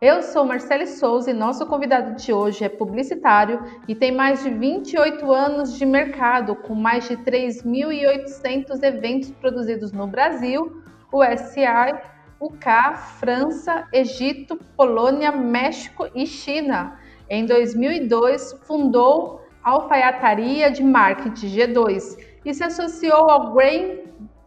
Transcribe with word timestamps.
Eu 0.00 0.22
sou 0.22 0.44
Marcele 0.44 0.88
Souza 0.88 1.30
e 1.30 1.34
nosso 1.34 1.64
convidado 1.66 2.16
de 2.16 2.32
hoje 2.32 2.64
é 2.64 2.68
publicitário 2.68 3.62
e 3.86 3.94
tem 3.94 4.10
mais 4.10 4.42
de 4.42 4.50
28 4.50 5.32
anos 5.32 5.78
de 5.78 5.86
mercado, 5.86 6.56
com 6.56 6.74
mais 6.74 7.08
de 7.08 7.16
3.800 7.16 8.82
eventos 8.82 9.30
produzidos 9.30 9.92
no 9.92 10.08
Brasil, 10.08 10.82
USI, 11.12 11.94
UK, 12.40 12.96
França, 13.20 13.86
Egito, 13.92 14.58
Polônia, 14.76 15.30
México 15.30 16.08
e 16.12 16.26
China. 16.26 16.98
Em 17.30 17.46
2002, 17.46 18.52
fundou 18.64 19.42
a 19.62 19.70
alfaiataria 19.70 20.72
de 20.72 20.82
marketing 20.82 21.46
G2 21.46 22.18
e 22.44 22.52
se 22.52 22.64
associou 22.64 23.30
ao 23.30 23.54
Grain 23.54 24.00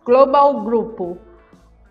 Global 0.04 0.62
Group, 0.62 1.18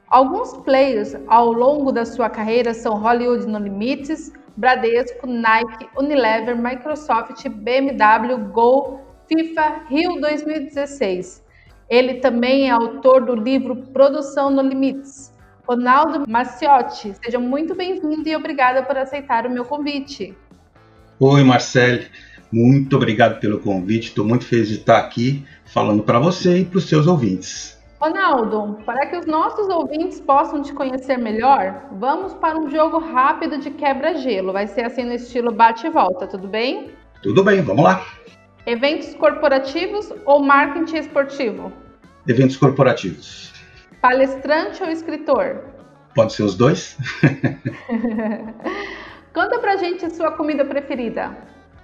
Alguns 0.08 0.56
players 0.58 1.16
ao 1.26 1.52
longo 1.52 1.90
da 1.90 2.04
sua 2.04 2.30
carreira 2.30 2.72
são 2.72 2.94
Hollywood 2.94 3.44
No 3.46 3.58
Limites, 3.58 4.32
Bradesco, 4.56 5.26
Nike, 5.26 5.88
Unilever, 5.98 6.56
Microsoft, 6.56 7.46
BMW, 7.48 8.38
Gol, 8.52 9.00
FIFA, 9.28 9.82
Rio 9.90 10.20
2016. 10.20 11.44
Ele 11.90 12.14
também 12.14 12.68
é 12.68 12.70
autor 12.70 13.24
do 13.24 13.34
livro 13.34 13.76
Produção 13.92 14.48
No 14.48 14.62
Limites. 14.62 15.32
Ronaldo 15.68 16.24
Maciotti, 16.28 17.12
seja 17.24 17.40
muito 17.40 17.74
bem-vindo 17.74 18.28
e 18.28 18.36
obrigada 18.36 18.84
por 18.84 18.96
aceitar 18.96 19.44
o 19.44 19.50
meu 19.50 19.64
convite. 19.64 20.32
Oi, 21.18 21.42
Marcele. 21.42 22.06
Muito 22.52 22.94
obrigado 22.94 23.40
pelo 23.40 23.58
convite. 23.58 24.08
Estou 24.08 24.24
muito 24.24 24.44
feliz 24.44 24.68
de 24.68 24.76
estar 24.76 24.98
aqui 24.98 25.44
falando 25.64 26.04
para 26.04 26.20
você 26.20 26.58
e 26.58 26.64
para 26.64 26.78
os 26.78 26.88
seus 26.88 27.08
ouvintes. 27.08 27.75
Ronaldo, 28.00 28.78
para 28.84 29.06
que 29.06 29.16
os 29.16 29.26
nossos 29.26 29.68
ouvintes 29.68 30.20
possam 30.20 30.62
te 30.62 30.72
conhecer 30.72 31.16
melhor, 31.16 31.86
vamos 31.92 32.34
para 32.34 32.58
um 32.58 32.70
jogo 32.70 32.98
rápido 32.98 33.58
de 33.58 33.70
quebra-gelo. 33.70 34.52
Vai 34.52 34.66
ser 34.66 34.84
assim 34.84 35.04
no 35.04 35.14
estilo 35.14 35.50
bate 35.50 35.86
e 35.86 35.90
volta, 35.90 36.26
tudo 36.26 36.46
bem? 36.46 36.90
Tudo 37.22 37.42
bem, 37.42 37.62
vamos 37.62 37.82
lá. 37.82 38.04
Eventos 38.66 39.14
corporativos 39.14 40.12
ou 40.26 40.42
marketing 40.42 40.96
esportivo? 40.96 41.72
Eventos 42.28 42.56
corporativos. 42.56 43.52
Palestrante 44.02 44.82
ou 44.82 44.90
escritor? 44.90 45.64
Pode 46.14 46.34
ser 46.34 46.42
os 46.42 46.54
dois. 46.54 46.98
Conta 49.32 49.58
pra 49.58 49.76
gente 49.76 50.04
a 50.04 50.10
sua 50.10 50.32
comida 50.32 50.64
preferida. 50.64 51.36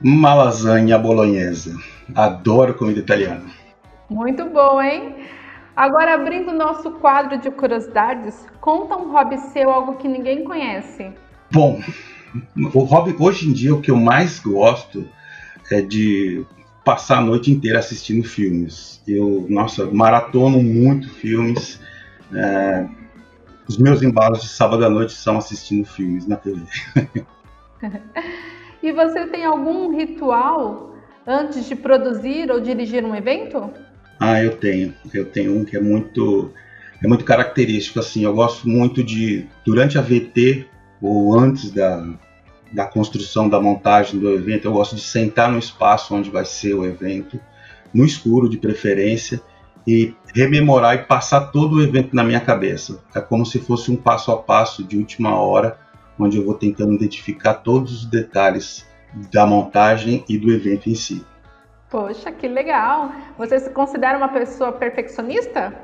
Uma 0.02 0.34
lasanha 0.34 0.98
bolonhesa. 0.98 1.74
Adoro 2.14 2.74
comida 2.74 3.00
italiana. 3.00 3.46
Muito 4.10 4.44
bom, 4.46 4.82
hein? 4.82 5.14
Agora, 5.74 6.14
abrindo 6.14 6.50
o 6.50 6.54
nosso 6.54 6.90
quadro 6.92 7.38
de 7.38 7.50
curiosidades, 7.50 8.46
conta 8.60 8.96
um 8.96 9.10
hobby 9.10 9.38
seu, 9.38 9.70
algo 9.70 9.96
que 9.96 10.06
ninguém 10.06 10.44
conhece. 10.44 11.10
Bom, 11.50 11.80
o 12.74 12.80
hobby 12.80 13.16
hoje 13.18 13.48
em 13.48 13.52
dia 13.52 13.74
o 13.74 13.80
que 13.80 13.90
eu 13.90 13.96
mais 13.96 14.38
gosto 14.38 15.08
é 15.70 15.80
de 15.80 16.44
passar 16.84 17.18
a 17.18 17.22
noite 17.22 17.50
inteira 17.50 17.78
assistindo 17.78 18.26
filmes. 18.26 19.02
Eu, 19.06 19.46
nossa, 19.48 19.86
maratono 19.86 20.62
muito 20.62 21.08
filmes. 21.08 21.80
É, 22.34 22.86
os 23.66 23.78
meus 23.78 24.02
embalos 24.02 24.42
de 24.42 24.48
sábado 24.48 24.84
à 24.84 24.90
noite 24.90 25.12
são 25.12 25.38
assistindo 25.38 25.86
filmes 25.86 26.26
na 26.26 26.36
TV. 26.36 26.60
e 28.82 28.92
você 28.92 29.26
tem 29.26 29.44
algum 29.44 29.96
ritual 29.96 30.94
antes 31.26 31.64
de 31.66 31.76
produzir 31.76 32.50
ou 32.50 32.60
dirigir 32.60 33.04
um 33.04 33.14
evento? 33.14 33.70
Ah, 34.24 34.40
eu 34.40 34.56
tenho. 34.56 34.94
Eu 35.12 35.24
tenho 35.24 35.58
um 35.58 35.64
que 35.64 35.76
é 35.76 35.80
muito 35.80 36.52
é 37.02 37.08
muito 37.08 37.24
característico 37.24 37.98
assim. 37.98 38.22
Eu 38.22 38.32
gosto 38.32 38.68
muito 38.68 39.02
de 39.02 39.48
durante 39.64 39.98
a 39.98 40.00
VT 40.00 40.66
ou 41.00 41.36
antes 41.36 41.72
da 41.72 42.06
da 42.72 42.86
construção 42.86 43.48
da 43.48 43.60
montagem 43.60 44.18
do 44.18 44.30
evento, 44.30 44.66
eu 44.66 44.72
gosto 44.72 44.94
de 44.96 45.02
sentar 45.02 45.50
no 45.50 45.58
espaço 45.58 46.14
onde 46.14 46.30
vai 46.30 46.44
ser 46.44 46.72
o 46.72 46.86
evento, 46.86 47.38
no 47.92 48.04
escuro 48.04 48.48
de 48.48 48.56
preferência 48.56 49.42
e 49.86 50.14
rememorar 50.34 50.94
e 50.94 50.98
passar 50.98 51.50
todo 51.50 51.76
o 51.76 51.82
evento 51.82 52.16
na 52.16 52.24
minha 52.24 52.40
cabeça. 52.40 53.02
É 53.14 53.20
como 53.20 53.44
se 53.44 53.58
fosse 53.58 53.90
um 53.90 53.96
passo 53.96 54.30
a 54.30 54.38
passo 54.38 54.84
de 54.84 54.96
última 54.96 55.34
hora, 55.34 55.76
onde 56.18 56.38
eu 56.38 56.44
vou 56.46 56.54
tentando 56.54 56.94
identificar 56.94 57.54
todos 57.54 57.92
os 57.92 58.06
detalhes 58.06 58.86
da 59.30 59.44
montagem 59.44 60.24
e 60.28 60.38
do 60.38 60.50
evento 60.50 60.88
em 60.88 60.94
si. 60.94 61.22
Poxa, 61.92 62.32
que 62.32 62.48
legal! 62.48 63.12
Você 63.36 63.60
se 63.60 63.68
considera 63.68 64.16
uma 64.16 64.30
pessoa 64.30 64.72
perfeccionista? 64.72 65.74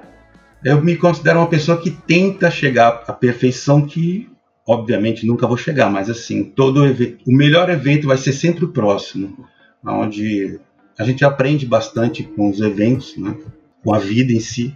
Eu 0.64 0.82
me 0.82 0.96
considero 0.96 1.38
uma 1.38 1.46
pessoa 1.46 1.78
que 1.78 1.90
tenta 1.90 2.50
chegar 2.50 3.04
à 3.06 3.12
perfeição 3.12 3.86
que, 3.86 4.26
obviamente, 4.66 5.26
nunca 5.26 5.46
vou 5.46 5.58
chegar, 5.58 5.90
mas 5.90 6.08
assim, 6.08 6.44
todo 6.44 6.86
evento, 6.86 7.18
o 7.26 7.36
melhor 7.36 7.68
evento 7.68 8.06
vai 8.06 8.16
ser 8.16 8.32
sempre 8.32 8.64
o 8.64 8.72
próximo, 8.72 9.46
onde 9.84 10.58
a 10.98 11.04
gente 11.04 11.26
aprende 11.26 11.66
bastante 11.66 12.22
com 12.22 12.48
os 12.48 12.58
eventos, 12.58 13.14
né? 13.18 13.36
com 13.84 13.94
a 13.94 13.98
vida 13.98 14.32
em 14.32 14.40
si, 14.40 14.74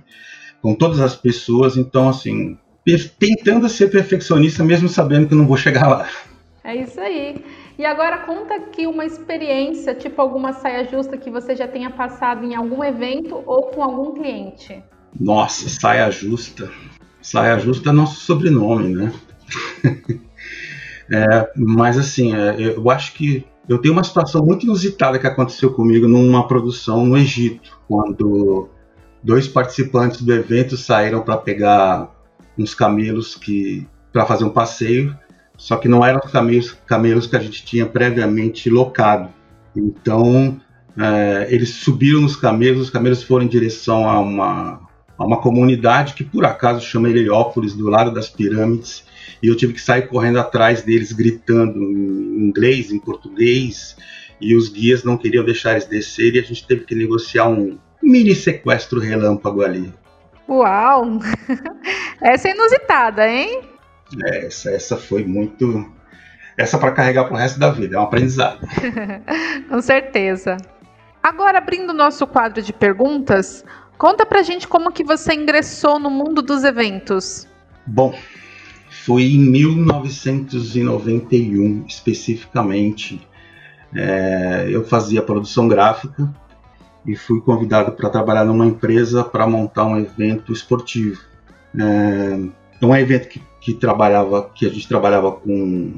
com 0.60 0.74
todas 0.74 1.00
as 1.00 1.16
pessoas, 1.16 1.78
então 1.78 2.10
assim, 2.10 2.58
tentando 3.18 3.70
ser 3.70 3.90
perfeccionista 3.90 4.62
mesmo 4.62 4.86
sabendo 4.86 5.28
que 5.28 5.34
não 5.34 5.46
vou 5.46 5.56
chegar 5.56 5.88
lá. 5.88 6.10
É 6.62 6.76
isso 6.76 7.00
aí. 7.00 7.42
E 7.78 7.84
agora 7.84 8.18
conta 8.18 8.54
aqui 8.54 8.86
uma 8.86 9.04
experiência, 9.04 9.94
tipo 9.94 10.20
alguma 10.20 10.52
saia 10.52 10.84
justa 10.84 11.16
que 11.16 11.30
você 11.30 11.56
já 11.56 11.66
tenha 11.66 11.90
passado 11.90 12.44
em 12.44 12.54
algum 12.54 12.84
evento 12.84 13.42
ou 13.46 13.64
com 13.64 13.82
algum 13.82 14.12
cliente. 14.12 14.82
Nossa, 15.18 15.68
saia 15.68 16.10
justa. 16.10 16.70
Saia 17.20 17.58
justa 17.58 17.90
é 17.90 17.92
nosso 17.92 18.20
sobrenome, 18.20 18.94
né? 18.94 19.12
é, 21.10 21.52
mas 21.56 21.98
assim, 21.98 22.34
é, 22.34 22.76
eu 22.76 22.90
acho 22.90 23.14
que 23.14 23.44
eu 23.68 23.78
tenho 23.78 23.94
uma 23.94 24.04
situação 24.04 24.44
muito 24.44 24.64
inusitada 24.64 25.18
que 25.18 25.26
aconteceu 25.26 25.72
comigo 25.72 26.08
numa 26.08 26.46
produção 26.48 27.06
no 27.06 27.16
Egito, 27.16 27.78
quando 27.88 28.68
dois 29.22 29.46
participantes 29.46 30.22
do 30.22 30.32
evento 30.32 30.76
saíram 30.76 31.22
para 31.22 31.36
pegar 31.36 32.10
uns 32.58 32.74
camelos 32.74 33.34
que 33.36 33.86
para 34.12 34.26
fazer 34.26 34.44
um 34.44 34.50
passeio 34.50 35.16
só 35.56 35.76
que 35.76 35.88
não 35.88 36.04
eram 36.04 36.20
os 36.24 36.30
camelos, 36.30 36.76
camelos 36.86 37.26
que 37.26 37.36
a 37.36 37.40
gente 37.40 37.64
tinha 37.64 37.86
previamente 37.86 38.68
locado. 38.68 39.32
Então, 39.76 40.60
é, 40.98 41.46
eles 41.50 41.70
subiram 41.70 42.20
nos 42.20 42.36
camelos, 42.36 42.82
os 42.82 42.90
camelos 42.90 43.22
foram 43.22 43.44
em 43.44 43.48
direção 43.48 44.08
a 44.08 44.20
uma, 44.20 44.80
a 45.16 45.24
uma 45.24 45.40
comunidade 45.40 46.14
que 46.14 46.24
por 46.24 46.44
acaso 46.44 46.84
chama 46.84 47.08
Heliópolis, 47.08 47.74
do 47.74 47.88
lado 47.88 48.12
das 48.12 48.28
pirâmides, 48.28 49.04
e 49.42 49.48
eu 49.48 49.56
tive 49.56 49.72
que 49.72 49.80
sair 49.80 50.08
correndo 50.08 50.38
atrás 50.38 50.82
deles, 50.82 51.12
gritando 51.12 51.78
em 51.78 52.48
inglês, 52.48 52.90
em 52.90 52.98
português, 52.98 53.96
e 54.40 54.54
os 54.54 54.68
guias 54.68 55.04
não 55.04 55.16
queriam 55.16 55.44
deixar 55.44 55.72
eles 55.72 55.86
descer, 55.86 56.34
e 56.34 56.38
a 56.38 56.42
gente 56.42 56.66
teve 56.66 56.84
que 56.84 56.94
negociar 56.94 57.48
um 57.48 57.78
mini 58.02 58.34
sequestro 58.34 59.00
relâmpago 59.00 59.62
ali. 59.62 59.92
Uau! 60.48 61.18
Essa 62.20 62.48
é 62.48 62.52
inusitada, 62.52 63.28
hein? 63.28 63.71
É, 64.24 64.46
essa, 64.46 64.70
essa 64.70 64.96
foi 64.96 65.24
muito. 65.24 65.90
Essa 66.56 66.78
para 66.78 66.92
carregar 66.92 67.24
pro 67.24 67.36
resto 67.36 67.58
da 67.58 67.70
vida, 67.70 67.96
é 67.96 67.98
um 67.98 68.02
aprendizado. 68.02 68.60
Com 69.68 69.80
certeza. 69.80 70.58
Agora, 71.22 71.58
abrindo 71.58 71.90
o 71.90 71.94
nosso 71.94 72.26
quadro 72.26 72.62
de 72.62 72.72
perguntas, 72.72 73.64
conta 73.96 74.26
pra 74.26 74.42
gente 74.42 74.68
como 74.68 74.92
que 74.92 75.04
você 75.04 75.34
ingressou 75.34 75.98
no 75.98 76.10
mundo 76.10 76.42
dos 76.42 76.64
eventos. 76.64 77.48
Bom, 77.86 78.14
foi 79.04 79.22
em 79.22 79.38
1991, 79.38 81.86
especificamente. 81.86 83.26
É, 83.94 84.68
eu 84.70 84.84
fazia 84.84 85.22
produção 85.22 85.68
gráfica 85.68 86.30
e 87.06 87.14
fui 87.16 87.40
convidado 87.40 87.92
para 87.92 88.10
trabalhar 88.10 88.44
numa 88.44 88.66
empresa 88.66 89.24
para 89.24 89.46
montar 89.46 89.84
um 89.84 89.96
evento 89.98 90.52
esportivo. 90.52 91.22
É, 91.78 92.40
é 92.80 92.86
um 92.86 92.96
evento 92.96 93.28
que 93.28 93.40
que 93.62 93.72
trabalhava, 93.72 94.50
que 94.52 94.66
a 94.66 94.68
gente 94.68 94.88
trabalhava 94.88 95.30
com, 95.30 95.94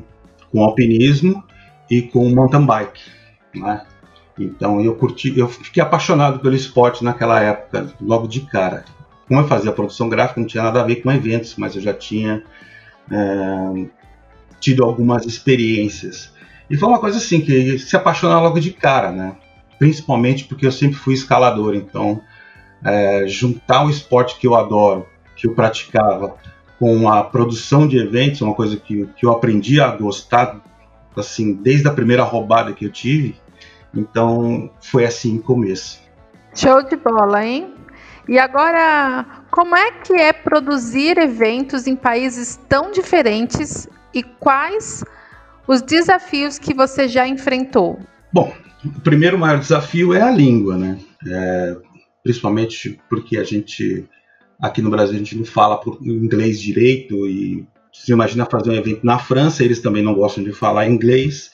com 0.52 0.62
alpinismo 0.62 1.42
e 1.90 2.02
com 2.02 2.28
mountain 2.28 2.64
bike, 2.64 3.00
né? 3.54 3.86
Então 4.38 4.80
eu 4.82 4.94
curti, 4.96 5.36
eu 5.36 5.48
fiquei 5.48 5.82
apaixonado 5.82 6.40
pelo 6.40 6.54
esporte 6.54 7.02
naquela 7.02 7.40
época, 7.40 7.92
logo 8.00 8.28
de 8.28 8.42
cara. 8.42 8.84
Como 9.26 9.40
eu 9.40 9.48
fazia 9.48 9.72
produção 9.72 10.10
gráfica, 10.10 10.40
não 10.40 10.46
tinha 10.46 10.62
nada 10.62 10.82
a 10.82 10.84
ver 10.84 10.96
com 10.96 11.10
eventos, 11.10 11.54
mas 11.56 11.74
eu 11.74 11.80
já 11.80 11.94
tinha 11.94 12.42
é, 13.10 13.86
tido 14.60 14.84
algumas 14.84 15.24
experiências. 15.24 16.32
E 16.68 16.76
foi 16.76 16.88
uma 16.88 16.98
coisa 16.98 17.16
assim 17.16 17.40
que 17.40 17.78
se 17.78 17.96
apaixonar 17.96 18.42
logo 18.42 18.60
de 18.60 18.72
cara, 18.72 19.10
né? 19.10 19.36
Principalmente 19.78 20.44
porque 20.44 20.66
eu 20.66 20.72
sempre 20.72 20.98
fui 20.98 21.14
escalador, 21.14 21.74
então 21.74 22.20
é, 22.84 23.26
juntar 23.26 23.86
o 23.86 23.90
esporte 23.90 24.38
que 24.38 24.46
eu 24.46 24.54
adoro, 24.54 25.06
que 25.34 25.46
eu 25.46 25.54
praticava, 25.54 26.36
com 26.78 27.08
a 27.08 27.22
produção 27.24 27.86
de 27.86 27.98
eventos, 27.98 28.40
uma 28.40 28.54
coisa 28.54 28.76
que, 28.76 29.06
que 29.16 29.24
eu 29.24 29.30
aprendi 29.30 29.80
a 29.80 29.88
gostar, 29.96 30.60
assim, 31.16 31.54
desde 31.54 31.88
a 31.88 31.92
primeira 31.92 32.22
roubada 32.22 32.72
que 32.72 32.84
eu 32.84 32.90
tive. 32.90 33.36
Então, 33.94 34.70
foi 34.80 35.04
assim 35.04 35.38
o 35.38 35.42
começo. 35.42 36.02
Show 36.54 36.82
de 36.82 36.96
bola, 36.96 37.44
hein? 37.44 37.74
E 38.28 38.38
agora, 38.38 39.24
como 39.50 39.76
é 39.76 39.92
que 39.92 40.14
é 40.14 40.32
produzir 40.32 41.18
eventos 41.18 41.86
em 41.86 41.94
países 41.94 42.58
tão 42.68 42.90
diferentes 42.90 43.88
e 44.14 44.22
quais 44.22 45.04
os 45.66 45.82
desafios 45.82 46.58
que 46.58 46.74
você 46.74 47.06
já 47.06 47.26
enfrentou? 47.28 47.98
Bom, 48.32 48.52
o 48.84 49.00
primeiro 49.00 49.38
maior 49.38 49.58
desafio 49.58 50.14
é 50.14 50.22
a 50.22 50.30
língua, 50.30 50.76
né? 50.76 50.98
É, 51.26 51.76
principalmente 52.22 52.98
porque 53.08 53.36
a 53.36 53.44
gente 53.44 54.08
aqui 54.64 54.80
no 54.80 54.88
Brasil 54.88 55.16
a 55.16 55.18
gente 55.18 55.36
não 55.36 55.44
fala 55.44 55.78
inglês 56.00 56.58
direito 56.58 57.26
e 57.26 57.66
se 57.92 58.12
imagina 58.12 58.46
fazer 58.46 58.70
um 58.70 58.74
evento 58.74 59.04
na 59.04 59.18
França, 59.18 59.62
eles 59.62 59.78
também 59.78 60.02
não 60.02 60.14
gostam 60.14 60.42
de 60.42 60.52
falar 60.52 60.88
inglês. 60.88 61.50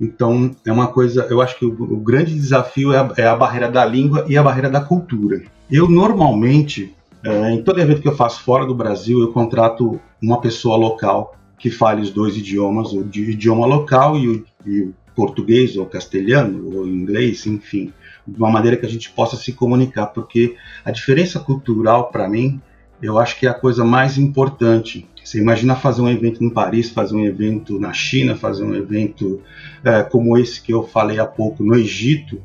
Então 0.00 0.54
é 0.64 0.70
uma 0.72 0.86
coisa, 0.86 1.26
eu 1.28 1.40
acho 1.40 1.58
que 1.58 1.66
o, 1.66 1.70
o 1.70 1.96
grande 1.96 2.32
desafio 2.32 2.92
é 2.92 2.98
a, 2.98 3.12
é 3.16 3.26
a, 3.26 3.34
barreira 3.34 3.68
da 3.68 3.84
língua 3.84 4.24
e 4.28 4.36
a 4.36 4.42
barreira 4.42 4.70
da 4.70 4.80
cultura. 4.80 5.42
Eu 5.68 5.88
normalmente, 5.88 6.94
é, 7.24 7.50
em 7.50 7.62
todo 7.62 7.80
evento 7.80 8.00
que 8.00 8.08
eu 8.08 8.14
faço 8.14 8.42
fora 8.42 8.64
do 8.64 8.74
Brasil, 8.76 9.20
eu 9.20 9.32
contrato 9.32 10.00
uma 10.22 10.40
pessoa 10.40 10.76
local 10.76 11.36
que 11.58 11.68
fale 11.68 12.00
os 12.00 12.10
dois 12.10 12.36
idiomas, 12.36 12.92
o 12.92 13.00
idioma 13.00 13.66
local 13.66 14.16
e 14.16 14.28
o, 14.28 14.44
e 14.64 14.80
o 14.82 14.94
português 15.16 15.76
ou 15.76 15.84
castelhano 15.84 16.76
ou 16.76 16.86
inglês, 16.86 17.44
enfim 17.44 17.92
de 18.26 18.38
uma 18.38 18.50
maneira 18.50 18.76
que 18.76 18.86
a 18.86 18.88
gente 18.88 19.10
possa 19.10 19.36
se 19.36 19.52
comunicar, 19.52 20.06
porque 20.06 20.56
a 20.84 20.90
diferença 20.90 21.40
cultural, 21.40 22.10
para 22.10 22.28
mim, 22.28 22.60
eu 23.00 23.18
acho 23.18 23.38
que 23.38 23.46
é 23.46 23.50
a 23.50 23.54
coisa 23.54 23.84
mais 23.84 24.16
importante. 24.16 25.08
Você 25.22 25.38
imagina 25.38 25.74
fazer 25.74 26.02
um 26.02 26.08
evento 26.08 26.42
em 26.42 26.50
Paris, 26.50 26.90
fazer 26.90 27.14
um 27.14 27.24
evento 27.24 27.78
na 27.78 27.92
China, 27.92 28.36
fazer 28.36 28.64
um 28.64 28.74
evento 28.74 29.40
é, 29.84 30.02
como 30.02 30.36
esse 30.38 30.62
que 30.62 30.72
eu 30.72 30.84
falei 30.84 31.18
há 31.18 31.26
pouco 31.26 31.64
no 31.64 31.74
Egito, 31.74 32.40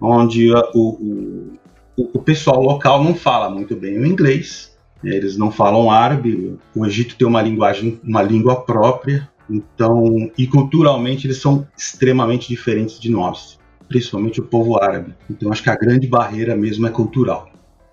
onde 0.00 0.52
o, 0.52 0.68
o, 0.74 1.52
o 1.96 2.18
pessoal 2.20 2.60
local 2.60 3.02
não 3.02 3.14
fala 3.14 3.48
muito 3.48 3.76
bem 3.76 3.98
o 3.98 4.06
inglês, 4.06 4.76
eles 5.02 5.36
não 5.36 5.50
falam 5.50 5.90
árabe, 5.90 6.58
o 6.74 6.86
Egito 6.86 7.16
tem 7.16 7.26
uma 7.26 7.42
linguagem, 7.42 8.00
uma 8.02 8.22
língua 8.22 8.62
própria, 8.62 9.28
então, 9.48 10.30
e 10.38 10.46
culturalmente 10.46 11.26
eles 11.26 11.36
são 11.36 11.66
extremamente 11.76 12.48
diferentes 12.48 12.98
de 12.98 13.10
nós 13.10 13.58
principalmente 13.94 14.40
o 14.40 14.44
povo 14.44 14.82
árabe. 14.82 15.14
Então 15.30 15.52
acho 15.52 15.62
que 15.62 15.70
a 15.70 15.76
grande 15.76 16.08
barreira 16.08 16.56
mesmo 16.56 16.84
é 16.84 16.90
cultural. 16.90 17.48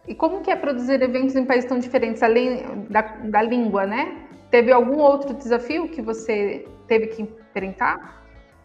E 0.07 0.15
como 0.15 0.41
que 0.41 0.49
é 0.49 0.55
produzir 0.55 0.99
eventos 0.99 1.35
em 1.35 1.45
países 1.45 1.69
tão 1.69 1.77
diferentes, 1.77 2.23
além 2.23 2.63
da, 2.89 3.01
da 3.01 3.43
língua, 3.43 3.85
né? 3.85 4.15
Teve 4.49 4.71
algum 4.71 4.97
outro 4.97 5.35
desafio 5.35 5.87
que 5.89 6.01
você 6.01 6.65
teve 6.87 7.07
que 7.07 7.21
enfrentar? 7.21 8.19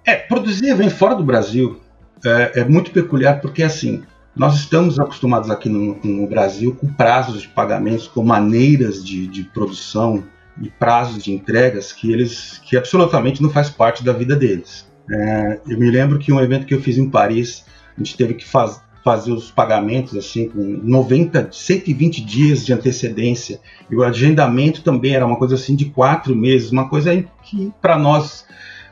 É, 0.06 0.14
produzir 0.14 0.70
evento 0.70 0.94
fora 0.94 1.14
do 1.14 1.22
Brasil 1.22 1.78
é, 2.24 2.60
é 2.60 2.64
muito 2.64 2.90
peculiar 2.90 3.42
porque, 3.42 3.62
assim, 3.62 4.02
nós 4.34 4.54
estamos 4.54 4.98
acostumados 4.98 5.50
aqui 5.50 5.68
no, 5.68 6.00
no, 6.02 6.26
Brasil 6.26 6.74
com 6.74 6.86
prazos 6.86 7.42
de 7.42 7.48
pagamentos, 7.48 8.08
com 8.08 8.22
maneiras 8.22 9.04
de, 9.04 9.26
de, 9.26 9.44
produção 9.44 10.24
e 10.60 10.70
prazos 10.70 11.22
de 11.22 11.32
entregas 11.32 11.92
que 11.92 12.10
eles 12.10 12.58
que 12.64 12.78
absolutamente 12.78 13.42
não 13.42 13.50
faz 13.50 13.68
parte 13.68 14.02
da 14.02 14.14
vida 14.14 14.34
deles. 14.34 14.86
É, 15.10 15.60
eu 15.68 15.78
me 15.78 15.90
lembro 15.90 16.18
que 16.18 16.32
um 16.32 16.40
evento 16.40 16.66
que 16.66 16.74
eu 16.74 16.80
fiz 16.80 16.98
em 16.98 17.08
Paris, 17.08 17.64
a 17.96 17.98
gente 17.98 18.16
teve 18.16 18.34
que 18.34 18.44
faz, 18.44 18.80
fazer 19.04 19.30
os 19.30 19.52
pagamentos 19.52 20.16
assim 20.16 20.48
com 20.48 20.60
90, 20.60 21.50
120 21.52 22.24
dias 22.24 22.66
de 22.66 22.72
antecedência. 22.72 23.60
E 23.88 23.94
o 23.94 24.02
agendamento 24.02 24.82
também 24.82 25.14
era 25.14 25.24
uma 25.24 25.36
coisa 25.36 25.54
assim 25.54 25.76
de 25.76 25.86
quatro 25.86 26.34
meses, 26.34 26.72
uma 26.72 26.88
coisa 26.88 27.24
que 27.44 27.72
para 27.80 27.96
nós 27.96 28.44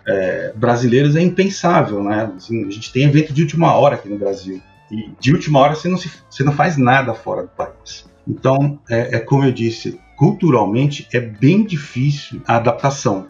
é, 0.06 0.52
brasileiros 0.54 1.16
é 1.16 1.20
impensável, 1.20 2.02
né? 2.02 2.32
Assim, 2.36 2.64
a 2.64 2.70
gente 2.70 2.92
tem 2.92 3.04
evento 3.04 3.32
de 3.32 3.42
última 3.42 3.74
hora 3.74 3.96
aqui 3.96 4.08
no 4.08 4.16
Brasil. 4.16 4.62
E 4.90 5.10
de 5.18 5.32
última 5.32 5.58
hora 5.58 5.74
você 5.74 5.88
não, 5.88 5.96
se, 5.96 6.08
você 6.30 6.44
não 6.44 6.52
faz 6.52 6.76
nada 6.76 7.12
fora 7.12 7.42
do 7.42 7.48
país. 7.48 8.04
Então, 8.26 8.78
é, 8.88 9.16
é 9.16 9.18
como 9.18 9.44
eu 9.44 9.50
disse, 9.50 9.98
culturalmente 10.16 11.08
é 11.12 11.18
bem 11.18 11.64
difícil 11.64 12.40
a 12.46 12.56
adaptação 12.56 13.26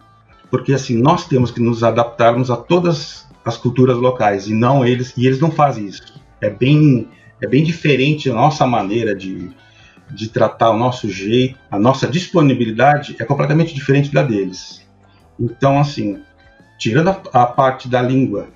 porque 0.54 0.72
assim 0.72 0.96
nós 0.96 1.26
temos 1.26 1.50
que 1.50 1.60
nos 1.60 1.82
adaptarmos 1.82 2.48
a 2.48 2.56
todas 2.56 3.26
as 3.44 3.56
culturas 3.56 3.96
locais 3.96 4.46
e 4.46 4.54
não 4.54 4.86
eles 4.86 5.12
e 5.16 5.26
eles 5.26 5.40
não 5.40 5.50
fazem 5.50 5.86
isso. 5.86 6.22
É 6.40 6.48
bem 6.48 7.08
é 7.42 7.46
bem 7.48 7.64
diferente 7.64 8.30
a 8.30 8.34
nossa 8.34 8.64
maneira 8.64 9.16
de, 9.16 9.50
de 10.12 10.28
tratar 10.28 10.70
o 10.70 10.78
nosso 10.78 11.10
jeito, 11.10 11.58
a 11.68 11.76
nossa 11.76 12.06
disponibilidade 12.06 13.16
é 13.18 13.24
completamente 13.24 13.74
diferente 13.74 14.14
da 14.14 14.22
deles. 14.22 14.86
Então 15.40 15.76
assim, 15.76 16.20
tirando 16.78 17.08
a, 17.08 17.20
a 17.32 17.46
parte 17.46 17.88
da 17.88 18.00
língua, 18.00 18.46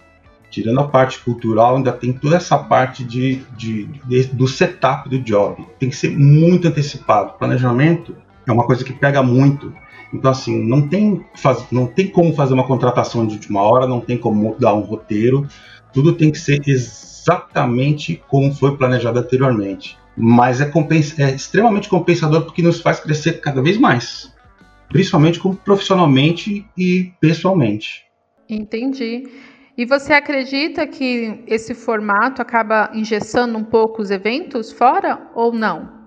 tirando 0.53 0.79
a 0.79 0.87
parte 0.87 1.19
cultural, 1.19 1.79
ainda 1.79 1.91
tem 1.91 2.13
toda 2.13 2.37
essa 2.37 2.57
parte 2.57 3.03
de, 3.03 3.43
de, 3.57 3.87
de, 4.07 4.23
do 4.27 4.47
setup 4.47 5.09
do 5.09 5.19
job. 5.19 5.67
Tem 5.81 5.91
que 5.91 5.97
ser 5.97 6.17
muito 6.17 6.69
antecipado. 6.69 7.37
Planejamento 7.37 8.15
é 8.47 8.53
uma 8.53 8.65
coisa 8.65 8.85
que 8.85 8.93
pega 8.93 9.21
muito. 9.21 9.75
Então, 10.13 10.31
assim, 10.31 10.67
não 10.67 10.89
tem, 10.89 11.25
faz, 11.35 11.67
não 11.71 11.87
tem 11.87 12.09
como 12.09 12.35
fazer 12.35 12.55
uma 12.55 12.67
contratação 12.67 13.27
de 13.27 13.35
última 13.35 13.63
hora, 13.63 13.87
não 13.87 14.01
tem 14.01 14.17
como 14.17 14.37
mudar 14.51 14.75
um 14.75 14.81
roteiro, 14.81 15.47
tudo 15.93 16.15
tem 16.15 16.31
que 16.31 16.39
ser 16.39 16.61
exatamente 16.67 18.23
como 18.29 18.55
foi 18.55 18.77
planejado 18.77 19.19
anteriormente. 19.19 19.99
Mas 20.17 20.61
é, 20.61 20.71
é 21.19 21.35
extremamente 21.35 21.89
compensador 21.89 22.43
porque 22.43 22.63
nos 22.63 22.81
faz 22.81 23.01
crescer 23.01 23.41
cada 23.41 23.63
vez 23.63 23.77
mais, 23.77 24.33
principalmente 24.89 25.39
como 25.39 25.55
profissionalmente 25.55 26.67
e 26.77 27.13
pessoalmente. 27.21 28.05
Entendi. 28.49 29.29
E 29.77 29.85
você 29.85 30.13
acredita 30.13 30.87
que 30.87 31.45
esse 31.47 31.73
formato 31.73 32.43
acaba 32.43 32.91
engessando 32.93 33.57
um 33.57 33.63
pouco 33.63 34.03
os 34.03 34.11
eventos 34.11 34.73
fora 34.73 35.31
ou 35.37 35.53
não? 35.53 35.98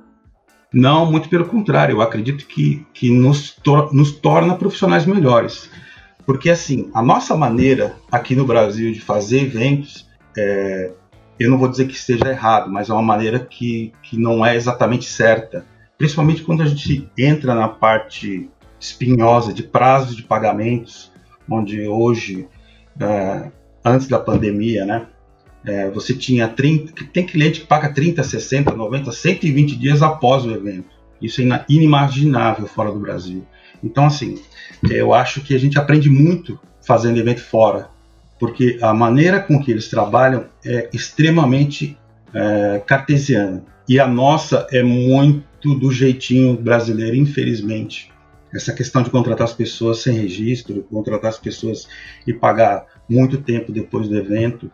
Não, 0.73 1.06
muito 1.12 1.27
pelo 1.27 1.45
contrário, 1.45 1.95
eu 1.95 2.01
acredito 2.01 2.47
que, 2.47 2.85
que 2.94 3.09
nos, 3.09 3.51
tor 3.51 3.94
nos 3.94 4.12
torna 4.12 4.56
profissionais 4.56 5.06
melhores. 5.06 5.69
Porque, 6.25 6.50
assim, 6.50 6.89
a 6.94 7.01
nossa 7.01 7.35
maneira 7.35 7.97
aqui 8.12 8.35
no 8.35 8.45
Brasil 8.45 8.94
de 8.94 9.01
fazer 9.01 9.41
eventos, 9.41 10.07
é, 10.38 10.91
eu 11.38 11.50
não 11.50 11.57
vou 11.57 11.68
dizer 11.68 11.88
que 11.88 11.94
esteja 11.94 12.29
errado, 12.29 12.71
mas 12.71 12.89
é 12.89 12.94
uma 12.94 13.01
maneira 13.01 13.40
que, 13.40 13.92
que 14.01 14.18
não 14.18 14.45
é 14.45 14.56
exatamente 14.56 15.06
certa. 15.06 15.66
Principalmente 15.97 16.44
quando 16.44 16.61
a 16.61 16.66
gente 16.66 17.09
entra 17.18 17.54
na 17.54 17.68
parte 17.68 18.49
espinhosa 18.80 19.54
de 19.54 19.63
prazos 19.63 20.16
de 20.16 20.23
pagamentos, 20.23 21.11
onde 21.49 21.85
hoje, 21.87 22.47
é, 22.99 23.51
antes 23.83 24.07
da 24.07 24.19
pandemia, 24.19 24.85
né, 24.85 25.07
é, 25.65 25.89
você 25.89 26.13
tinha 26.13 26.47
30, 26.47 26.94
tem 27.13 27.25
cliente 27.25 27.61
que 27.61 27.68
paga 27.68 27.89
30, 27.89 28.23
60, 28.23 28.71
90, 28.71 29.11
120 29.11 29.75
dias 29.75 30.01
após 30.01 30.45
o 30.45 30.51
evento. 30.51 30.89
Isso 31.21 31.41
é 31.41 31.65
inimaginável 31.69 32.65
fora 32.65 32.91
do 32.91 32.99
Brasil. 32.99 33.45
Então, 33.83 34.06
assim, 34.06 34.39
eu 34.89 35.13
acho 35.13 35.41
que 35.41 35.56
a 35.56 35.59
gente 35.59 35.77
aprende 35.77 36.09
muito 36.09 36.59
fazendo 36.81 37.19
evento 37.19 37.41
fora, 37.41 37.89
porque 38.39 38.80
a 38.81 38.94
maneira 38.94 39.39
com 39.39 39.61
que 39.61 39.71
eles 39.71 39.87
trabalham 39.87 40.45
é 40.65 40.89
extremamente 40.91 41.97
é, 42.33 42.81
cartesiana. 42.85 43.63
E 43.87 43.99
a 43.99 44.07
nossa 44.07 44.68
é 44.71 44.81
muito 44.81 45.75
do 45.75 45.91
jeitinho 45.91 46.56
brasileiro, 46.57 47.15
infelizmente. 47.15 48.11
Essa 48.53 48.73
questão 48.73 49.01
de 49.01 49.09
contratar 49.09 49.45
as 49.45 49.53
pessoas 49.53 49.99
sem 49.99 50.13
registro, 50.13 50.83
contratar 50.83 51.30
as 51.30 51.37
pessoas 51.37 51.87
e 52.27 52.33
pagar 52.33 52.85
muito 53.07 53.37
tempo 53.41 53.71
depois 53.71 54.07
do 54.07 54.18
evento, 54.18 54.71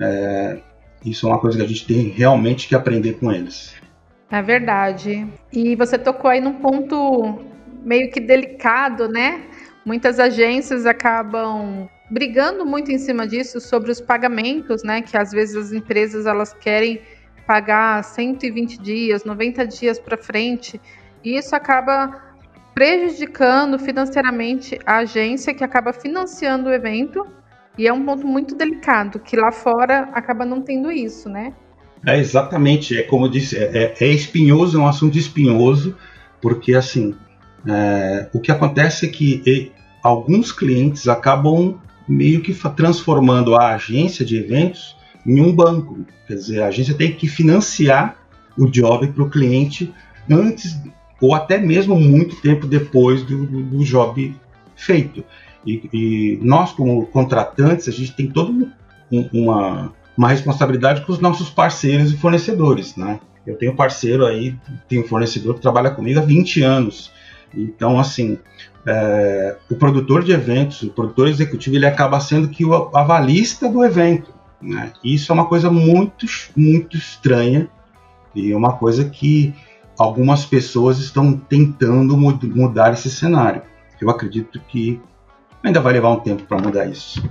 é, 0.00 0.58
isso 1.04 1.26
é 1.26 1.30
uma 1.30 1.38
coisa 1.38 1.58
que 1.58 1.64
a 1.64 1.68
gente 1.68 1.86
tem 1.86 2.08
realmente 2.08 2.68
que 2.68 2.74
aprender 2.74 3.14
com 3.14 3.30
eles. 3.30 3.74
É 4.30 4.42
verdade. 4.42 5.26
E 5.52 5.76
você 5.76 5.98
tocou 5.98 6.30
aí 6.30 6.40
num 6.40 6.54
ponto 6.54 7.40
meio 7.84 8.10
que 8.10 8.20
delicado, 8.20 9.08
né? 9.08 9.42
Muitas 9.84 10.18
agências 10.18 10.86
acabam 10.86 11.88
brigando 12.10 12.64
muito 12.64 12.90
em 12.90 12.98
cima 12.98 13.26
disso 13.26 13.60
sobre 13.60 13.90
os 13.90 14.00
pagamentos, 14.00 14.82
né? 14.82 15.02
Que 15.02 15.16
às 15.16 15.30
vezes 15.30 15.56
as 15.56 15.72
empresas 15.72 16.26
elas 16.26 16.52
querem 16.54 17.00
pagar 17.46 18.02
120 18.02 18.80
dias, 18.80 19.24
90 19.24 19.66
dias 19.66 19.98
para 19.98 20.16
frente, 20.16 20.80
e 21.22 21.36
isso 21.36 21.54
acaba 21.54 22.22
prejudicando 22.74 23.78
financeiramente 23.78 24.78
a 24.84 24.98
agência 24.98 25.54
que 25.54 25.62
acaba 25.62 25.92
financiando 25.92 26.68
o 26.68 26.72
evento 26.72 27.26
e 27.76 27.86
é 27.86 27.92
um 27.92 28.04
ponto 28.04 28.26
muito 28.26 28.54
delicado, 28.54 29.18
que 29.18 29.36
lá 29.36 29.50
fora 29.50 30.08
acaba 30.12 30.44
não 30.44 30.60
tendo 30.60 30.90
isso, 30.90 31.28
né? 31.28 31.52
É 32.06 32.18
exatamente, 32.18 32.96
é 32.96 33.02
como 33.02 33.26
eu 33.26 33.30
disse, 33.30 33.56
é, 33.56 33.94
é, 33.98 34.04
é 34.04 34.08
espinhoso, 34.08 34.78
é 34.78 34.80
um 34.80 34.86
assunto 34.86 35.18
espinhoso, 35.18 35.96
porque 36.40 36.74
assim, 36.74 37.14
é, 37.66 38.28
o 38.32 38.40
que 38.40 38.52
acontece 38.52 39.06
é 39.06 39.08
que 39.08 39.42
e, 39.46 39.72
alguns 40.02 40.52
clientes 40.52 41.08
acabam 41.08 41.80
meio 42.06 42.42
que 42.42 42.54
transformando 42.76 43.54
a 43.56 43.74
agência 43.74 44.24
de 44.24 44.36
eventos 44.36 44.94
em 45.26 45.40
um 45.40 45.50
banco. 45.50 46.04
Quer 46.26 46.34
dizer, 46.34 46.62
a 46.62 46.66
agência 46.66 46.94
tem 46.94 47.12
que 47.12 47.26
financiar 47.26 48.16
o 48.56 48.66
job 48.66 49.08
para 49.08 49.22
o 49.22 49.30
cliente 49.30 49.92
antes 50.30 50.78
ou 51.20 51.34
até 51.34 51.58
mesmo 51.58 51.98
muito 51.98 52.36
tempo 52.42 52.66
depois 52.66 53.22
do, 53.22 53.46
do, 53.46 53.62
do 53.62 53.84
job 53.84 54.34
feito. 54.76 55.24
E, 55.66 55.88
e, 55.92 56.38
nós, 56.42 56.72
como 56.72 57.06
contratantes, 57.06 57.88
a 57.88 57.92
gente 57.92 58.12
tem 58.12 58.28
toda 58.28 58.52
um, 59.10 59.28
uma, 59.32 59.92
uma 60.16 60.28
responsabilidade 60.28 61.04
com 61.04 61.12
os 61.12 61.18
nossos 61.18 61.50
parceiros 61.50 62.12
e 62.12 62.16
fornecedores. 62.16 62.96
Né? 62.96 63.20
Eu 63.46 63.56
tenho 63.56 63.74
parceiro 63.74 64.26
aí, 64.26 64.56
tenho 64.88 65.06
fornecedor 65.06 65.54
que 65.54 65.60
trabalha 65.60 65.90
comigo 65.90 66.18
há 66.20 66.22
20 66.22 66.62
anos. 66.62 67.10
Então, 67.54 67.98
assim, 67.98 68.38
é, 68.86 69.56
o 69.70 69.76
produtor 69.76 70.22
de 70.22 70.32
eventos, 70.32 70.82
o 70.82 70.90
produtor 70.90 71.28
executivo, 71.28 71.76
ele 71.76 71.86
acaba 71.86 72.20
sendo 72.20 72.48
que 72.48 72.64
o 72.64 72.74
avalista 72.96 73.68
do 73.68 73.84
evento. 73.84 74.32
Né? 74.60 74.92
Isso 75.02 75.30
é 75.30 75.34
uma 75.34 75.46
coisa 75.46 75.70
muito, 75.70 76.26
muito 76.56 76.96
estranha 76.96 77.68
e 78.34 78.52
é 78.52 78.56
uma 78.56 78.72
coisa 78.72 79.04
que 79.04 79.54
algumas 79.98 80.44
pessoas 80.44 80.98
estão 80.98 81.36
tentando 81.36 82.16
mudar 82.16 82.92
esse 82.92 83.10
cenário. 83.10 83.62
Eu 84.00 84.10
acredito 84.10 84.60
que 84.68 85.00
ainda 85.64 85.80
vai 85.80 85.94
levar 85.94 86.10
um 86.10 86.20
tempo 86.20 86.44
para 86.44 86.58
mudar 86.58 86.86
isso. 86.86 87.22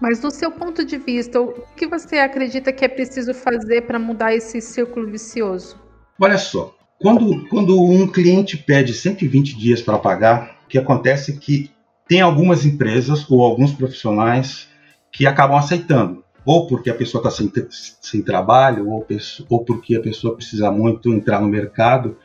Mas 0.00 0.20
do 0.20 0.30
seu 0.30 0.50
ponto 0.50 0.84
de 0.84 0.96
vista, 0.96 1.40
o 1.40 1.52
que 1.76 1.86
você 1.86 2.18
acredita 2.18 2.72
que 2.72 2.84
é 2.84 2.88
preciso 2.88 3.34
fazer 3.34 3.82
para 3.82 3.98
mudar 3.98 4.34
esse 4.34 4.60
círculo 4.60 5.10
vicioso? 5.10 5.76
Olha 6.18 6.38
só, 6.38 6.74
quando, 6.98 7.46
quando 7.48 7.78
um 7.82 8.06
cliente 8.06 8.56
pede 8.56 8.94
120 8.94 9.58
dias 9.58 9.82
para 9.82 9.98
pagar, 9.98 10.58
o 10.64 10.68
que 10.68 10.78
acontece 10.78 11.32
é 11.32 11.36
que 11.36 11.70
tem 12.08 12.20
algumas 12.20 12.64
empresas 12.64 13.30
ou 13.30 13.42
alguns 13.42 13.72
profissionais 13.72 14.68
que 15.12 15.26
acabam 15.26 15.58
aceitando 15.58 16.24
ou 16.44 16.66
porque 16.66 16.90
a 16.90 16.94
pessoa 16.94 17.20
está 17.20 17.30
sem, 17.30 17.52
sem 18.00 18.22
trabalho, 18.22 18.88
ou, 18.88 19.06
ou 19.48 19.64
porque 19.64 19.96
a 19.96 20.00
pessoa 20.00 20.34
precisa 20.34 20.70
muito 20.70 21.12
entrar 21.12 21.40
no 21.40 21.48
mercado. 21.48 22.16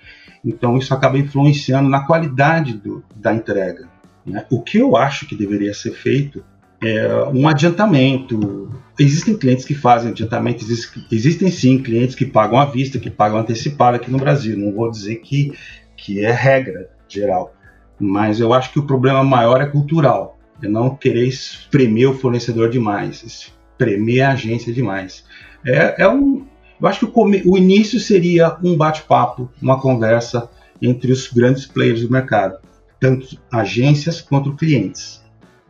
Então, 0.43 0.77
isso 0.77 0.93
acaba 0.93 1.17
influenciando 1.17 1.89
na 1.89 2.05
qualidade 2.05 2.73
do, 2.73 3.03
da 3.15 3.33
entrega. 3.33 3.89
Né? 4.25 4.45
O 4.49 4.61
que 4.61 4.77
eu 4.77 4.97
acho 4.97 5.27
que 5.27 5.35
deveria 5.35 5.73
ser 5.73 5.91
feito 5.91 6.43
é 6.83 7.07
um 7.33 7.47
adiantamento. 7.47 8.69
Existem 8.99 9.37
clientes 9.37 9.65
que 9.65 9.73
fazem 9.73 10.11
adiantamento, 10.11 10.65
existem, 11.11 11.51
sim 11.51 11.77
clientes 11.77 12.15
que 12.15 12.25
pagam 12.25 12.59
à 12.59 12.65
vista, 12.65 12.99
que 12.99 13.09
pagam 13.09 13.39
antecipado 13.39 13.97
aqui 13.97 14.09
no 14.09 14.17
Brasil. 14.17 14.57
Não 14.57 14.71
vou 14.71 14.89
dizer 14.89 15.17
que, 15.17 15.53
que 15.97 16.23
é 16.23 16.31
regra 16.31 16.89
geral, 17.07 17.53
mas 17.99 18.39
eu 18.39 18.53
acho 18.53 18.71
que 18.71 18.79
o 18.79 18.87
problema 18.87 19.23
maior 19.23 19.61
é 19.61 19.65
cultural. 19.65 20.39
É 20.63 20.67
não 20.67 20.95
querer 20.95 21.27
espremer 21.27 22.09
o 22.09 22.17
fornecedor 22.17 22.69
demais 22.69 23.53
premer 23.77 24.21
a 24.21 24.31
agência 24.31 24.73
demais. 24.73 25.23
É, 25.65 26.03
é 26.03 26.07
um, 26.07 26.45
eu 26.79 26.87
acho 26.87 27.07
que 27.07 27.19
o, 27.19 27.51
o 27.51 27.57
início 27.57 27.99
seria 27.99 28.57
um 28.63 28.75
bate-papo, 28.75 29.49
uma 29.61 29.79
conversa 29.79 30.49
entre 30.81 31.11
os 31.11 31.31
grandes 31.31 31.65
players 31.65 32.01
do 32.01 32.11
mercado, 32.11 32.57
tanto 33.05 33.39
agências 33.51 34.19
quanto 34.19 34.55
clientes. 34.55 35.23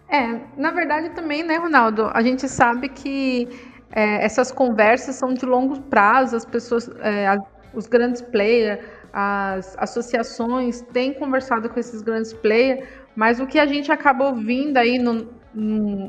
É, 0.10 0.40
na 0.58 0.72
verdade 0.72 1.10
também, 1.10 1.44
né, 1.44 1.58
Ronaldo? 1.58 2.10
A 2.14 2.22
gente 2.22 2.48
sabe 2.48 2.88
que 2.88 3.50
é, 3.92 4.24
essas 4.24 4.52
conversas 4.52 5.16
são 5.16 5.34
de 5.34 5.46
longo 5.46 5.82
prazo, 5.82 6.36
as 6.36 6.46
pessoas, 6.46 6.90
é, 7.02 7.36
os 7.74 7.88
grandes 7.88 8.22
players, 8.22 8.80
as 9.12 9.76
associações 9.78 10.82
têm 10.94 11.14
conversado 11.14 11.70
com 11.70 11.80
esses 11.80 12.02
grandes 12.02 12.32
players, 12.34 12.88
mas 13.16 13.40
o 13.40 13.48
que 13.48 13.60
a 13.60 13.66
gente 13.66 13.92
acaba 13.92 14.26
ouvindo 14.30 14.78
aí 14.78 14.98
no, 14.98 15.28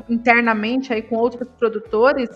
internamente 0.09 0.92
aí 0.92 1.02
com 1.02 1.16
outros 1.16 1.49
produtores 1.59 2.28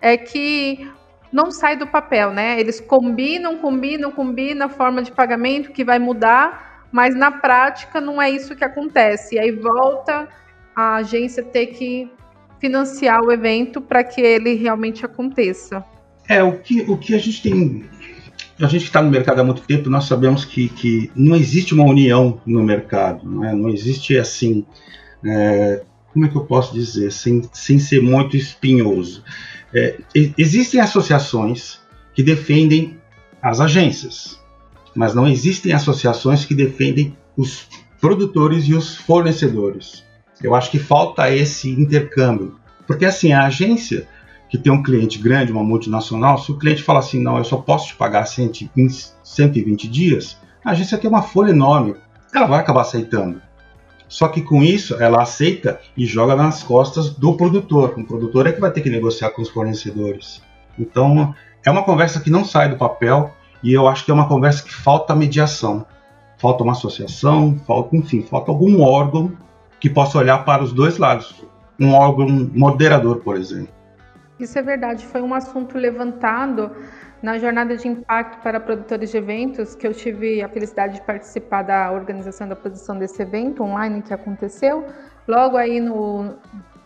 é 0.00 0.16
que 0.16 0.90
não 1.32 1.50
sai 1.50 1.76
do 1.76 1.86
papel, 1.86 2.30
né? 2.30 2.58
Eles 2.58 2.80
combinam, 2.80 3.58
combinam, 3.58 4.10
combinam 4.10 4.66
a 4.66 4.70
forma 4.70 5.02
de 5.02 5.12
pagamento 5.12 5.72
que 5.72 5.84
vai 5.84 5.98
mudar, 5.98 6.67
mas 6.90 7.14
na 7.14 7.30
prática 7.30 8.00
não 8.00 8.20
é 8.20 8.30
isso 8.30 8.56
que 8.56 8.64
acontece. 8.64 9.36
E 9.36 9.38
aí 9.38 9.50
volta 9.50 10.28
a 10.74 10.96
agência 10.96 11.42
ter 11.42 11.66
que 11.66 12.10
financiar 12.60 13.20
o 13.22 13.32
evento 13.32 13.80
para 13.80 14.02
que 14.02 14.20
ele 14.20 14.54
realmente 14.54 15.04
aconteça. 15.04 15.84
É, 16.28 16.42
o 16.42 16.58
que, 16.58 16.82
o 16.82 16.96
que 16.96 17.14
a 17.14 17.18
gente 17.18 17.42
tem. 17.42 17.84
A 18.60 18.66
gente 18.66 18.82
que 18.82 18.88
está 18.88 19.00
no 19.00 19.10
mercado 19.10 19.40
há 19.40 19.44
muito 19.44 19.62
tempo, 19.62 19.88
nós 19.88 20.04
sabemos 20.04 20.44
que, 20.44 20.68
que 20.68 21.10
não 21.14 21.36
existe 21.36 21.74
uma 21.74 21.84
união 21.84 22.40
no 22.44 22.62
mercado, 22.62 23.28
não, 23.28 23.68
é? 23.68 23.72
existe 23.72 24.18
assim. 24.18 24.66
É, 25.24 25.82
como 26.12 26.26
é 26.26 26.28
que 26.28 26.36
eu 26.36 26.44
posso 26.44 26.74
dizer, 26.74 27.12
sem, 27.12 27.42
sem 27.52 27.78
ser 27.78 28.02
muito 28.02 28.36
espinhoso? 28.36 29.22
É, 29.72 29.98
existem 30.36 30.80
associações 30.80 31.80
que 32.14 32.22
defendem 32.22 32.98
as 33.40 33.60
agências, 33.60 34.40
mas 34.98 35.14
não 35.14 35.28
existem 35.28 35.72
associações 35.72 36.44
que 36.44 36.52
defendem 36.52 37.16
os 37.36 37.68
produtores 38.00 38.64
e 38.64 38.74
os 38.74 38.96
fornecedores. 38.96 40.02
Eu 40.42 40.56
acho 40.56 40.72
que 40.72 40.78
falta 40.80 41.32
esse 41.32 41.70
intercâmbio, 41.70 42.56
porque 42.84 43.04
assim 43.04 43.32
a 43.32 43.46
agência 43.46 44.08
que 44.50 44.58
tem 44.58 44.72
um 44.72 44.82
cliente 44.82 45.16
grande, 45.20 45.52
uma 45.52 45.62
multinacional, 45.62 46.36
se 46.38 46.50
o 46.50 46.58
cliente 46.58 46.82
fala 46.82 46.98
assim, 46.98 47.22
não, 47.22 47.38
eu 47.38 47.44
só 47.44 47.58
posso 47.58 47.86
te 47.86 47.94
pagar 47.94 48.26
120 48.26 49.86
dias, 49.86 50.36
a 50.64 50.72
agência 50.72 50.98
tem 50.98 51.08
uma 51.08 51.22
folha 51.22 51.52
enorme, 51.52 51.94
ela 52.34 52.46
vai 52.46 52.58
acabar 52.58 52.80
aceitando. 52.80 53.40
Só 54.08 54.26
que 54.26 54.42
com 54.42 54.64
isso 54.64 55.00
ela 55.00 55.22
aceita 55.22 55.80
e 55.96 56.04
joga 56.06 56.34
nas 56.34 56.64
costas 56.64 57.10
do 57.10 57.36
produtor. 57.36 57.94
O 57.96 58.04
produtor 58.04 58.48
é 58.48 58.52
que 58.52 58.60
vai 58.60 58.72
ter 58.72 58.80
que 58.80 58.90
negociar 58.90 59.30
com 59.30 59.42
os 59.42 59.48
fornecedores. 59.48 60.42
Então 60.76 61.32
é 61.64 61.70
uma 61.70 61.84
conversa 61.84 62.18
que 62.18 62.30
não 62.30 62.44
sai 62.44 62.68
do 62.68 62.76
papel 62.76 63.32
e 63.62 63.72
eu 63.72 63.88
acho 63.88 64.04
que 64.04 64.10
é 64.10 64.14
uma 64.14 64.28
conversa 64.28 64.62
que 64.62 64.74
falta 64.74 65.14
mediação. 65.14 65.86
Falta 66.36 66.62
uma 66.62 66.72
associação, 66.72 67.58
falta, 67.66 67.96
enfim, 67.96 68.22
falta 68.22 68.52
algum 68.52 68.80
órgão 68.80 69.32
que 69.80 69.90
possa 69.90 70.18
olhar 70.18 70.44
para 70.44 70.62
os 70.62 70.72
dois 70.72 70.96
lados. 70.96 71.44
Um 71.80 71.94
órgão 71.94 72.28
moderador, 72.54 73.20
por 73.20 73.36
exemplo. 73.36 73.74
Isso 74.38 74.56
é 74.56 74.62
verdade, 74.62 75.04
foi 75.04 75.20
um 75.20 75.34
assunto 75.34 75.76
levantado 75.76 76.70
na 77.20 77.38
jornada 77.38 77.76
de 77.76 77.88
impacto 77.88 78.40
para 78.40 78.60
produtores 78.60 79.10
de 79.10 79.16
eventos, 79.16 79.74
que 79.74 79.86
eu 79.86 79.92
tive 79.92 80.40
a 80.40 80.48
felicidade 80.48 80.94
de 80.94 81.00
participar 81.02 81.62
da 81.62 81.90
organização 81.90 82.48
da 82.48 82.54
produção 82.54 82.96
desse 82.96 83.20
evento 83.20 83.64
online 83.64 84.00
que 84.02 84.14
aconteceu, 84.14 84.86
logo 85.26 85.56
aí 85.56 85.80
no, 85.80 86.36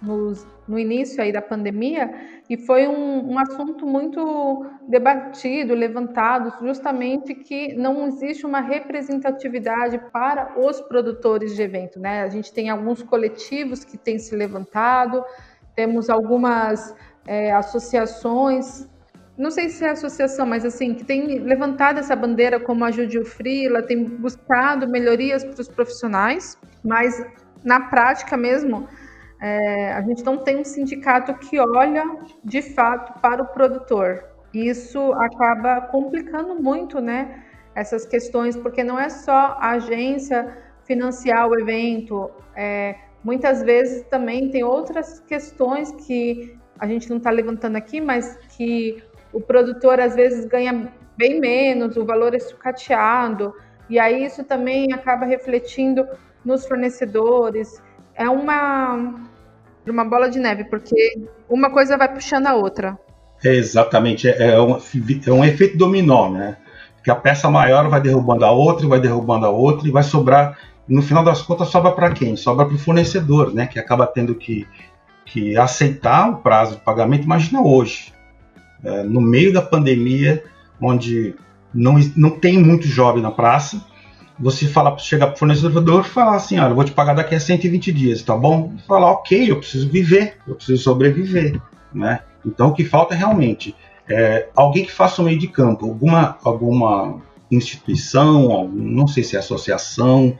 no, 0.01 0.33
no 0.67 0.79
início 0.79 1.23
aí 1.23 1.33
da 1.33 1.43
pandemia, 1.43 2.13
e 2.49 2.57
foi 2.57 2.87
um, 2.87 3.33
um 3.33 3.39
assunto 3.39 3.87
muito 3.87 4.65
debatido, 4.89 5.75
levantado, 5.75 6.53
justamente 6.65 7.35
que 7.35 7.75
não 7.75 8.07
existe 8.07 8.47
uma 8.47 8.61
representatividade 8.61 9.99
para 10.13 10.55
os 10.59 10.81
produtores 10.81 11.55
de 11.57 11.63
evento, 11.63 11.99
né? 11.99 12.23
A 12.23 12.29
gente 12.29 12.53
tem 12.53 12.71
alguns 12.71 13.03
coletivos 13.03 13.85
que 13.85 13.99
têm 13.99 14.19
se 14.19 14.37
levantado, 14.37 15.25
temos 15.75 16.09
algumas 16.09 16.95
é, 17.27 17.53
associações 17.53 18.89
não 19.37 19.51
sei 19.51 19.71
se 19.71 19.85
é 19.85 19.91
associação, 19.91 20.45
mas 20.45 20.65
assim, 20.65 20.95
que 20.95 21.05
tem 21.05 21.39
levantado 21.39 21.99
essa 21.99 22.15
bandeira 22.15 22.61
como 22.61 22.85
a 22.85 22.91
Judio 22.91 23.25
Frila, 23.25 23.83
tem 23.83 24.05
buscado 24.05 24.87
melhorias 24.87 25.43
para 25.43 25.61
os 25.61 25.69
profissionais, 25.69 26.59
mas 26.85 27.25
na 27.65 27.81
prática 27.81 28.37
mesmo, 28.37 28.87
é, 29.43 29.93
a 29.93 30.01
gente 30.03 30.23
não 30.23 30.39
tem 30.39 30.61
um 30.61 30.65
sindicato 30.65 31.35
que 31.35 31.59
olha 31.59 32.05
de 32.45 32.63
fato 32.63 33.21
para 33.21 33.43
o 33.43 33.47
produtor. 33.47 34.25
Isso 34.55 35.13
acaba 35.15 35.81
complicando 35.81 36.55
muito, 36.55 37.01
né, 37.01 37.43
essas 37.75 38.07
questões, 38.07 38.57
porque 38.57 38.85
não 38.85 38.99
é 38.99 39.09
só 39.09 39.57
a 39.59 39.71
agência 39.73 40.57
financiar 40.85 41.49
o 41.49 41.59
evento, 41.59 42.31
é, 42.55 42.95
muitas 43.25 43.63
vezes 43.63 44.03
também 44.05 44.49
tem 44.51 44.63
outras 44.63 45.19
questões 45.21 45.91
que 46.07 46.57
a 46.79 46.87
gente 46.87 47.11
não 47.11 47.17
está 47.17 47.31
levantando 47.31 47.77
aqui, 47.77 48.01
mas 48.01 48.37
que 48.57 49.03
o 49.33 49.41
produtor 49.41 49.99
às 49.99 50.15
vezes 50.15 50.45
ganha 50.45 50.93
bem 51.17 51.41
menos, 51.41 51.97
o 51.97 52.05
valor 52.05 52.35
é 52.35 52.39
sucateado, 52.39 53.55
e 53.89 53.99
aí 53.99 54.25
isso 54.25 54.45
também 54.45 54.93
acaba 54.93 55.25
refletindo 55.25 56.07
nos 56.45 56.67
fornecedores. 56.67 57.83
É 58.15 58.29
uma, 58.29 59.32
uma 59.91 60.05
bola 60.05 60.29
de 60.29 60.39
neve, 60.39 60.65
porque 60.65 60.95
uma 61.49 61.71
coisa 61.71 61.97
vai 61.97 62.13
puxando 62.13 62.47
a 62.47 62.55
outra. 62.55 62.99
É 63.45 63.55
exatamente, 63.55 64.29
é, 64.29 64.61
um, 64.61 64.79
é 65.27 65.33
um 65.33 65.45
efeito 65.45 65.77
dominó, 65.77 66.31
né? 66.31 66.57
Que 67.03 67.11
a 67.11 67.17
peça 67.17 67.51
maior 67.51 67.89
vai 67.89 68.01
derrubando 68.01 68.45
a 68.45 68.53
outra, 68.53 68.87
vai 68.87 69.01
derrubando 69.01 69.47
a 69.47 69.51
outra, 69.51 69.89
e 69.89 69.91
vai 69.91 70.05
sobrar, 70.05 70.57
no 70.87 71.03
final 71.03 71.25
das 71.25 71.43
contas, 71.43 71.69
sobra 71.69 71.91
para 71.91 72.13
quem? 72.13 72.37
Sobra 72.37 72.65
para 72.65 72.75
o 72.75 72.79
fornecedor, 72.79 73.53
né? 73.53 73.67
Que 73.67 73.79
acaba 73.79 74.07
tendo 74.07 74.35
que, 74.35 74.67
que 75.25 75.57
aceitar 75.57 76.31
o 76.31 76.37
prazo 76.37 76.77
de 76.77 76.83
pagamento. 76.83 77.25
Imagina 77.25 77.61
hoje, 77.61 78.13
é, 78.85 79.03
no 79.03 79.21
meio 79.21 79.53
da 79.53 79.63
pandemia, 79.63 80.45
onde 80.81 81.35
não, 81.75 81.95
não 82.17 82.31
tem 82.31 82.59
muito 82.59 82.87
jovem 82.87 83.23
na 83.23 83.31
praça, 83.31 83.85
você 84.43 84.67
fala, 84.67 84.99
chega 84.99 85.27
para 85.27 85.37
o 85.37 85.39
fornecedor 85.39 86.05
e 86.05 86.09
fala 86.09 86.35
assim, 86.35 86.59
olha, 86.59 86.73
eu 86.73 86.75
vou 86.75 86.85
te 86.85 86.91
pagar 86.91 87.15
daqui 87.15 87.33
a 87.33 87.41
120 87.41 87.93
dias, 87.93 88.23
tá 88.23 88.37
bom? 88.37 88.75
Falar, 88.89 89.13
ok, 89.13 89.49
eu 89.49 89.59
preciso 89.59 89.89
viver, 89.89 90.39
eu 90.49 90.57
preciso 90.57 90.83
sobreviver, 90.83 91.61
né? 91.95 92.21
Então 92.45 92.69
o 92.69 92.75
que 92.75 92.85
falta 92.85 93.15
realmente 93.15 93.73
é, 94.09 94.49
alguém 94.57 94.85
que 94.85 94.91
faça 94.91 95.23
o 95.23 95.25
meio 95.25 95.39
de 95.39 95.47
campo, 95.47 95.87
alguma, 95.87 96.37
alguma 96.43 97.21
instituição, 97.51 98.69
não 98.69 99.07
sei 99.07 99.23
se 99.23 99.37
é 99.37 99.39
associação, 99.39 100.37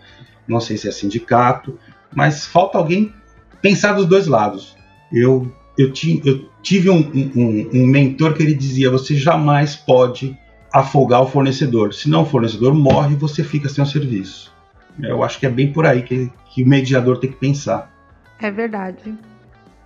não 0.49 0.61
sei 0.61 0.77
se 0.77 0.89
é 0.89 0.91
sindicato, 0.91 1.79
mas 2.13 2.45
falta 2.45 2.79
alguém 2.79 3.15
pensar 3.61 3.93
dos 3.93 4.07
dois 4.07 4.27
lados. 4.27 4.77
Eu, 5.13 5.51
eu, 5.79 5.93
ti, 5.93 6.21
eu 6.25 6.49
tive 6.61 6.91
um, 6.91 6.99
um, 7.37 7.71
um 7.73 7.87
mentor 7.87 8.35
que 8.35 8.43
ele 8.43 8.55
dizia: 8.55 8.91
você 8.91 9.15
jamais 9.15 9.77
pode 9.77 10.37
afogar 10.73 11.23
o 11.23 11.27
fornecedor. 11.27 11.93
Se 11.93 12.09
não 12.09 12.23
o 12.23 12.27
fornecedor 12.27 12.75
morre, 12.75 13.15
você 13.15 13.45
fica 13.45 13.69
sem 13.69 13.85
o 13.85 13.87
serviço. 13.87 14.53
Eu 15.01 15.23
acho 15.23 15.39
que 15.39 15.47
é 15.47 15.51
bem 15.51 15.73
por 15.73 15.87
aí 15.87 16.03
que, 16.03 16.31
que 16.47 16.63
o 16.63 16.69
mediador 16.69 17.19
tem 17.19 17.31
que 17.31 17.37
pensar. 17.37 17.91
É 18.39 18.51
verdade. 18.51 19.15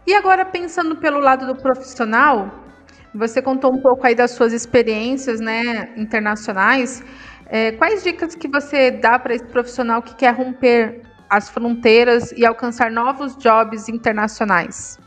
E 0.06 0.14
agora, 0.14 0.44
pensando 0.44 0.96
pelo 0.96 1.18
lado 1.18 1.46
do 1.46 1.54
profissional, 1.54 2.50
você 3.14 3.42
contou 3.42 3.72
um 3.72 3.78
pouco 3.78 4.06
aí 4.06 4.14
das 4.14 4.32
suas 4.32 4.52
experiências 4.52 5.40
né, 5.40 5.90
internacionais. 5.96 7.02
É, 7.46 7.72
quais 7.72 8.02
dicas 8.02 8.34
que 8.34 8.48
você 8.48 8.90
dá 8.90 9.18
para 9.18 9.34
esse 9.34 9.44
profissional 9.44 10.02
que 10.02 10.14
quer 10.14 10.34
romper 10.34 11.02
as 11.28 11.48
fronteiras 11.48 12.32
e 12.32 12.46
alcançar 12.46 12.90
novos 12.90 13.36
jobs 13.36 13.88
internacionais? 13.88 14.98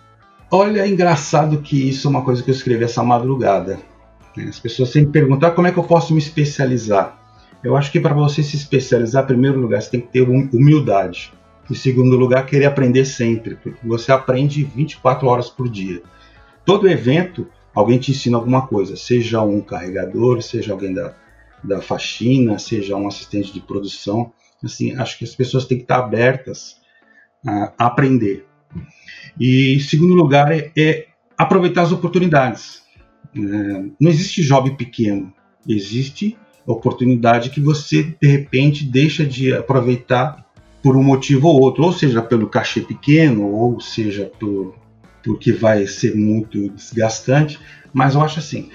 Olha, 0.52 0.82
é 0.82 0.88
engraçado 0.88 1.62
que 1.62 1.90
isso 1.90 2.08
é 2.08 2.10
uma 2.10 2.24
coisa 2.24 2.42
que 2.44 2.50
eu 2.50 2.56
escrevi 2.56 2.84
essa 2.84 3.04
madrugada. 3.04 3.80
As 4.48 4.60
pessoas 4.60 4.90
sempre 4.90 5.12
perguntam 5.12 5.50
ah, 5.50 5.52
como 5.52 5.68
é 5.68 5.72
que 5.72 5.80
eu 5.80 5.84
posso 5.84 6.14
me 6.14 6.20
especializar. 6.20 7.20
Eu 7.64 7.76
acho 7.76 7.92
que 7.92 8.00
para 8.00 8.14
você 8.14 8.42
se 8.42 8.56
especializar, 8.56 9.24
em 9.24 9.28
primeiro 9.28 9.60
lugar, 9.60 9.82
você 9.82 9.92
tem 9.92 10.02
que 10.02 10.08
ter 10.08 10.22
humildade. 10.22 11.34
Em 11.70 11.76
segundo 11.76 12.16
lugar, 12.16 12.46
querer 12.46 12.66
aprender 12.66 13.06
sempre, 13.06 13.56
porque 13.56 13.86
você 13.86 14.12
aprende 14.12 14.64
24 14.64 15.28
horas 15.28 15.50
por 15.50 15.70
dia. 15.70 16.02
Todo 16.66 16.90
evento, 16.90 17.48
alguém 17.76 18.00
te 18.00 18.12
ensina 18.12 18.38
alguma 18.38 18.66
coisa, 18.66 18.96
seja 18.96 19.42
um 19.42 19.62
carregador, 19.62 20.42
seja 20.42 20.72
alguém 20.72 20.94
da, 20.94 21.14
da 21.64 21.82
faxina, 21.82 22.58
seja 22.58 22.96
um 22.96 23.08
assistente 23.08 23.54
de 23.54 23.60
produção. 23.60 24.32
Assim, 24.64 24.96
acho 24.96 25.18
que 25.18 25.26
as 25.26 25.36
pessoas 25.36 25.66
têm 25.66 25.78
que 25.78 25.84
estar 25.84 26.00
abertas 26.00 26.78
a 27.46 27.74
aprender. 27.78 28.46
E 29.40 29.76
em 29.76 29.80
segundo 29.80 30.14
lugar 30.14 30.52
é, 30.52 30.72
é 30.78 31.08
aproveitar 31.38 31.84
as 31.84 31.92
oportunidades. 31.92 32.84
É, 33.36 33.40
não 34.00 34.10
existe 34.10 34.42
job 34.44 34.72
pequeno, 34.76 35.34
existe 35.68 36.38
oportunidade 36.66 37.50
que 37.50 37.60
você 37.60 38.16
de 38.22 38.28
repente 38.28 38.86
deixa 38.86 39.26
de 39.26 39.54
aproveitar 39.54 40.46
por 40.82 40.96
um 40.96 41.04
motivo 41.04 41.48
ou 41.48 41.62
outro, 41.62 41.84
ou 41.84 41.92
seja 41.92 42.22
pelo 42.22 42.48
cachê 42.48 42.82
pequeno, 42.82 43.48
ou 43.52 43.80
seja 43.80 44.32
por 44.40 44.76
porque 45.22 45.52
vai 45.52 45.86
ser 45.86 46.16
muito 46.16 46.70
desgastante, 46.70 47.60
mas 47.94 48.16
eu 48.16 48.22
acho 48.22 48.40
assim, 48.40 48.70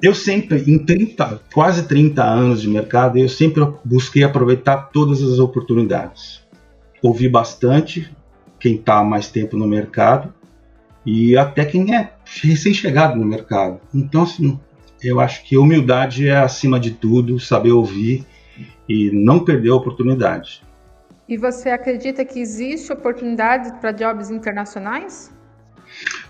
eu 0.00 0.14
sempre, 0.14 0.62
em 0.70 0.78
30, 0.78 1.40
quase 1.52 1.88
30 1.88 2.22
anos 2.22 2.60
de 2.60 2.68
mercado, 2.68 3.18
eu 3.18 3.28
sempre 3.28 3.66
busquei 3.84 4.22
aproveitar 4.22 4.90
todas 4.92 5.22
as 5.22 5.38
oportunidades. 5.38 6.42
Ouvi 7.02 7.28
bastante 7.28 8.08
quem 8.60 8.74
está 8.74 9.02
mais 9.02 9.28
tempo 9.28 9.56
no 9.56 9.66
mercado 9.66 10.32
e 11.04 11.36
até 11.36 11.64
quem 11.64 11.94
é 11.94 12.12
recém-chegado 12.24 13.18
no 13.18 13.24
mercado. 13.24 13.80
Então, 13.94 14.22
assim, 14.22 14.58
eu 15.02 15.20
acho 15.20 15.44
que 15.44 15.56
humildade 15.56 16.28
é 16.28 16.36
acima 16.36 16.78
de 16.78 16.90
tudo, 16.90 17.38
saber 17.38 17.72
ouvir 17.72 18.26
e 18.88 19.10
não 19.12 19.44
perder 19.44 19.70
a 19.70 19.74
oportunidade. 19.74 20.62
E 21.28 21.36
você 21.36 21.70
acredita 21.70 22.24
que 22.24 22.40
existe 22.40 22.92
oportunidade 22.92 23.78
para 23.80 23.92
jobs 23.92 24.30
internacionais? 24.30 25.30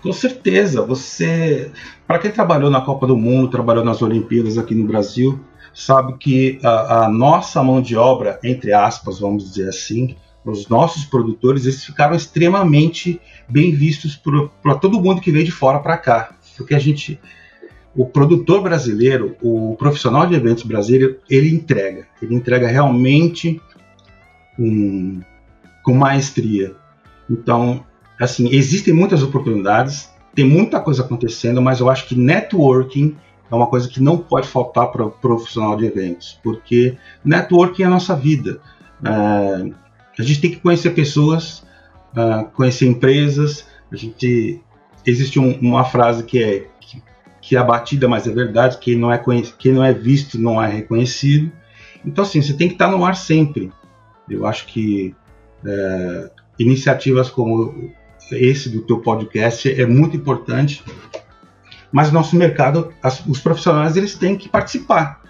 Com 0.01 0.13
certeza, 0.13 0.81
você, 0.81 1.71
para 2.05 2.19
quem 2.19 2.31
trabalhou 2.31 2.69
na 2.69 2.81
Copa 2.81 3.07
do 3.07 3.17
Mundo, 3.17 3.49
trabalhou 3.49 3.83
nas 3.83 4.01
Olimpíadas 4.01 4.57
aqui 4.57 4.75
no 4.75 4.85
Brasil, 4.85 5.39
sabe 5.73 6.17
que 6.17 6.59
a, 6.63 7.05
a 7.05 7.09
nossa 7.09 7.63
mão 7.63 7.81
de 7.81 7.95
obra, 7.95 8.39
entre 8.43 8.73
aspas, 8.73 9.19
vamos 9.19 9.43
dizer 9.43 9.69
assim, 9.69 10.15
os 10.43 10.67
nossos 10.67 11.05
produtores, 11.05 11.65
eles 11.65 11.83
ficaram 11.83 12.15
extremamente 12.15 13.19
bem 13.47 13.71
vistos 13.71 14.19
para 14.61 14.75
todo 14.75 15.01
mundo 15.01 15.21
que 15.21 15.31
veio 15.31 15.45
de 15.45 15.51
fora 15.51 15.79
para 15.79 15.97
cá, 15.97 16.31
porque 16.57 16.73
a 16.73 16.79
gente, 16.79 17.19
o 17.95 18.05
produtor 18.05 18.61
brasileiro, 18.61 19.35
o 19.41 19.75
profissional 19.77 20.25
de 20.25 20.35
eventos 20.35 20.63
brasileiro, 20.63 21.17
ele 21.29 21.53
entrega, 21.53 22.07
ele 22.21 22.35
entrega 22.35 22.67
realmente 22.67 23.61
um, 24.57 25.21
com 25.83 25.93
maestria. 25.93 26.75
Então, 27.29 27.85
assim, 28.19 28.49
existem 28.53 28.93
muitas 28.93 29.21
oportunidades, 29.21 30.09
tem 30.33 30.45
muita 30.45 30.79
coisa 30.79 31.03
acontecendo, 31.03 31.61
mas 31.61 31.79
eu 31.79 31.89
acho 31.89 32.07
que 32.07 32.15
networking 32.15 33.15
é 33.51 33.55
uma 33.55 33.67
coisa 33.67 33.89
que 33.89 34.01
não 34.01 34.17
pode 34.17 34.47
faltar 34.47 34.91
para 34.91 35.05
o 35.05 35.11
profissional 35.11 35.75
de 35.75 35.85
eventos, 35.85 36.39
porque 36.43 36.97
networking 37.25 37.83
é 37.83 37.85
a 37.85 37.89
nossa 37.89 38.15
vida. 38.15 38.59
É, 39.03 39.88
a 40.19 40.23
gente 40.23 40.41
tem 40.41 40.51
que 40.51 40.57
conhecer 40.57 40.89
pessoas, 40.89 41.63
uh, 42.13 42.45
conhecer 42.53 42.85
empresas. 42.85 43.65
A 43.89 43.95
gente 43.95 44.61
existe 45.05 45.39
um, 45.39 45.57
uma 45.59 45.85
frase 45.85 46.23
que 46.23 46.43
é 46.43 46.67
que, 46.81 47.01
que, 47.41 47.55
é 47.55 47.63
batida, 47.63 48.07
mas 48.07 48.27
é 48.27 48.31
verdade. 48.31 48.77
Quem 48.79 48.97
não 48.97 49.11
é 49.11 49.17
quem 49.57 49.71
não 49.71 49.83
é 49.83 49.93
visto 49.93 50.37
não 50.37 50.61
é 50.61 50.67
reconhecido. 50.67 51.49
Então 52.05 52.25
assim, 52.25 52.41
você 52.41 52.53
tem 52.53 52.67
que 52.67 52.73
estar 52.73 52.89
no 52.89 53.05
ar 53.05 53.15
sempre. 53.15 53.71
Eu 54.29 54.45
acho 54.45 54.67
que 54.67 55.15
é, 55.65 56.31
iniciativas 56.59 57.29
como 57.29 57.91
esse 58.29 58.69
do 58.69 58.81
teu 58.81 58.99
podcast 58.99 59.71
é 59.71 59.85
muito 59.85 60.17
importante, 60.17 60.83
mas 61.91 62.11
nosso 62.11 62.35
mercado, 62.35 62.93
as, 63.01 63.25
os 63.25 63.39
profissionais 63.39 63.95
eles 63.95 64.15
têm 64.15 64.37
que 64.37 64.49
participar. 64.49 65.21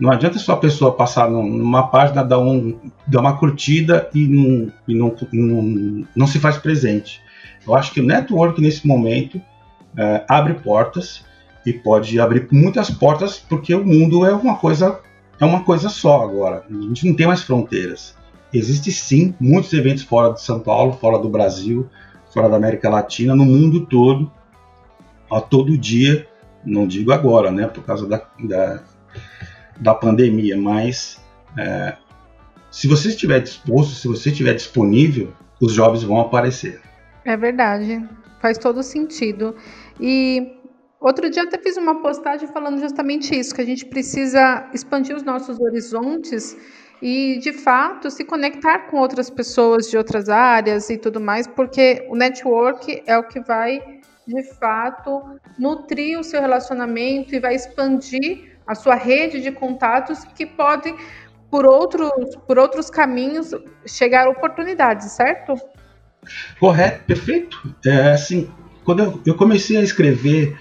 Não 0.00 0.10
adianta 0.10 0.38
só 0.38 0.54
a 0.54 0.56
pessoa 0.56 0.96
passar 0.96 1.28
numa 1.28 1.88
página, 1.88 2.24
dar, 2.24 2.38
um, 2.38 2.74
dar 3.06 3.20
uma 3.20 3.36
curtida 3.36 4.08
e, 4.14 4.26
não, 4.26 4.72
e 4.88 4.94
não, 4.94 5.14
não, 5.30 6.06
não 6.16 6.26
se 6.26 6.40
faz 6.40 6.56
presente. 6.56 7.20
Eu 7.66 7.74
acho 7.74 7.92
que 7.92 8.00
o 8.00 8.06
network 8.06 8.58
nesse 8.62 8.86
momento 8.86 9.40
é, 9.96 10.24
abre 10.26 10.54
portas 10.54 11.22
e 11.66 11.72
pode 11.74 12.18
abrir 12.18 12.48
muitas 12.50 12.90
portas 12.90 13.38
porque 13.38 13.74
o 13.74 13.84
mundo 13.84 14.24
é 14.24 14.32
uma 14.32 14.56
coisa 14.56 14.98
é 15.38 15.44
uma 15.44 15.64
coisa 15.64 15.88
só 15.88 16.22
agora. 16.22 16.64
A 16.68 16.82
gente 16.82 17.06
não 17.06 17.14
tem 17.14 17.26
mais 17.26 17.42
fronteiras. 17.42 18.14
Existe 18.52 18.90
sim 18.90 19.34
muitos 19.40 19.72
eventos 19.72 20.02
fora 20.02 20.32
de 20.34 20.42
São 20.42 20.60
Paulo, 20.60 20.94
fora 20.94 21.18
do 21.18 21.28
Brasil, 21.28 21.88
fora 22.32 22.48
da 22.48 22.56
América 22.56 22.88
Latina, 22.88 23.34
no 23.34 23.44
mundo 23.44 23.86
todo, 23.86 24.30
a 25.30 25.40
todo 25.40 25.78
dia, 25.78 26.26
não 26.64 26.86
digo 26.86 27.12
agora, 27.12 27.50
né, 27.50 27.66
por 27.66 27.84
causa 27.84 28.06
da, 28.06 28.22
da, 28.42 28.82
da 29.80 29.94
pandemia, 29.94 30.56
mas 30.56 31.20
é, 31.58 31.96
se 32.70 32.86
você 32.86 33.08
estiver 33.08 33.40
disposto, 33.40 33.94
se 33.94 34.06
você 34.06 34.30
estiver 34.30 34.54
disponível, 34.54 35.32
os 35.60 35.74
jobs 35.74 36.02
vão 36.02 36.20
aparecer. 36.20 36.80
É 37.24 37.36
verdade, 37.36 38.06
faz 38.40 38.56
todo 38.56 38.82
sentido. 38.82 39.56
E 39.98 40.56
outro 41.00 41.28
dia 41.28 41.42
até 41.42 41.58
fiz 41.58 41.76
uma 41.76 42.00
postagem 42.00 42.48
falando 42.48 42.78
justamente 42.78 43.38
isso, 43.38 43.54
que 43.54 43.60
a 43.60 43.66
gente 43.66 43.84
precisa 43.86 44.68
expandir 44.72 45.16
os 45.16 45.22
nossos 45.22 45.58
horizontes 45.60 46.56
e, 47.02 47.38
de 47.38 47.52
fato, 47.52 48.10
se 48.10 48.24
conectar 48.24 48.90
com 48.90 48.98
outras 48.98 49.30
pessoas 49.30 49.90
de 49.90 49.96
outras 49.96 50.28
áreas 50.28 50.90
e 50.90 50.98
tudo 50.98 51.20
mais, 51.20 51.46
porque 51.46 52.06
o 52.08 52.16
network 52.16 53.02
é 53.06 53.16
o 53.18 53.24
que 53.24 53.40
vai, 53.40 53.82
de 54.26 54.42
fato, 54.58 55.22
nutrir 55.58 56.18
o 56.18 56.24
seu 56.24 56.40
relacionamento 56.40 57.34
e 57.34 57.40
vai 57.40 57.54
expandir 57.54 58.59
a 58.66 58.74
sua 58.74 58.94
rede 58.94 59.40
de 59.40 59.50
contatos 59.52 60.24
que 60.36 60.46
pode, 60.46 60.94
por 61.50 61.66
outros, 61.66 62.10
por 62.46 62.58
outros 62.58 62.88
caminhos, 62.90 63.50
chegar 63.86 64.28
oportunidades, 64.28 65.12
certo? 65.12 65.54
Correto, 66.58 67.04
perfeito. 67.04 67.74
É, 67.84 68.12
assim, 68.12 68.48
quando 68.84 69.02
eu, 69.02 69.20
eu 69.26 69.34
comecei 69.34 69.76
a 69.76 69.82
escrever 69.82 70.56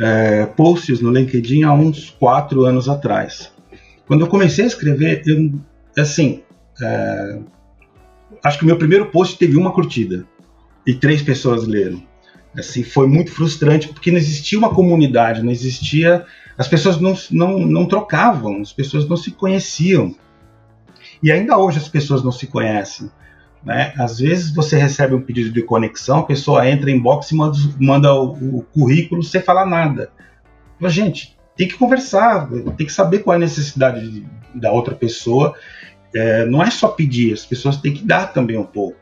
é, 0.00 0.46
posts 0.46 1.00
no 1.00 1.10
LinkedIn 1.10 1.64
há 1.64 1.72
uns 1.72 2.10
quatro 2.10 2.64
anos 2.64 2.88
atrás. 2.88 3.52
Quando 4.06 4.22
eu 4.22 4.28
comecei 4.28 4.64
a 4.64 4.68
escrever, 4.68 5.22
eu 5.26 5.52
assim, 5.98 6.42
é, 6.80 7.38
acho 8.44 8.58
que 8.58 8.64
o 8.64 8.66
meu 8.66 8.76
primeiro 8.76 9.06
post 9.06 9.36
teve 9.36 9.56
uma 9.56 9.72
curtida 9.72 10.24
e 10.86 10.94
três 10.94 11.20
pessoas 11.22 11.66
leram. 11.66 12.02
Assim, 12.56 12.82
foi 12.82 13.06
muito 13.06 13.30
frustrante 13.30 13.88
porque 13.88 14.10
não 14.10 14.18
existia 14.18 14.58
uma 14.58 14.70
comunidade, 14.70 15.42
não 15.42 15.50
existia, 15.52 16.24
as 16.58 16.66
pessoas 16.66 17.00
não, 17.00 17.14
não, 17.30 17.58
não 17.60 17.86
trocavam, 17.86 18.60
as 18.60 18.72
pessoas 18.72 19.08
não 19.08 19.16
se 19.16 19.30
conheciam. 19.30 20.14
E 21.22 21.30
ainda 21.30 21.56
hoje 21.56 21.78
as 21.78 21.88
pessoas 21.88 22.22
não 22.22 22.32
se 22.32 22.46
conhecem. 22.48 23.10
Né? 23.64 23.92
Às 23.96 24.18
vezes 24.18 24.52
você 24.52 24.76
recebe 24.76 25.14
um 25.14 25.22
pedido 25.22 25.52
de 25.52 25.62
conexão, 25.62 26.18
a 26.18 26.26
pessoa 26.26 26.68
entra 26.68 26.90
em 26.90 26.98
box 26.98 27.30
e 27.30 27.34
manda, 27.34 27.58
manda 27.78 28.14
o, 28.14 28.58
o, 28.58 28.62
currículo 28.62 29.22
sem 29.22 29.40
falar 29.40 29.66
nada. 29.66 30.10
Mas, 30.78 30.92
gente, 30.92 31.36
tem 31.56 31.66
que 31.66 31.76
conversar, 31.76 32.48
tem 32.76 32.86
que 32.86 32.92
saber 32.92 33.20
qual 33.20 33.34
é 33.34 33.36
a 33.36 33.40
necessidade 33.40 34.08
de, 34.10 34.26
da 34.54 34.70
outra 34.70 34.94
pessoa 34.94 35.54
é, 36.14 36.46
não 36.46 36.62
é 36.62 36.70
só 36.70 36.88
pedir, 36.88 37.32
as 37.32 37.44
pessoas 37.44 37.76
têm 37.76 37.92
que 37.92 38.04
dar 38.04 38.32
também 38.32 38.56
um 38.56 38.64
pouco. 38.64 38.98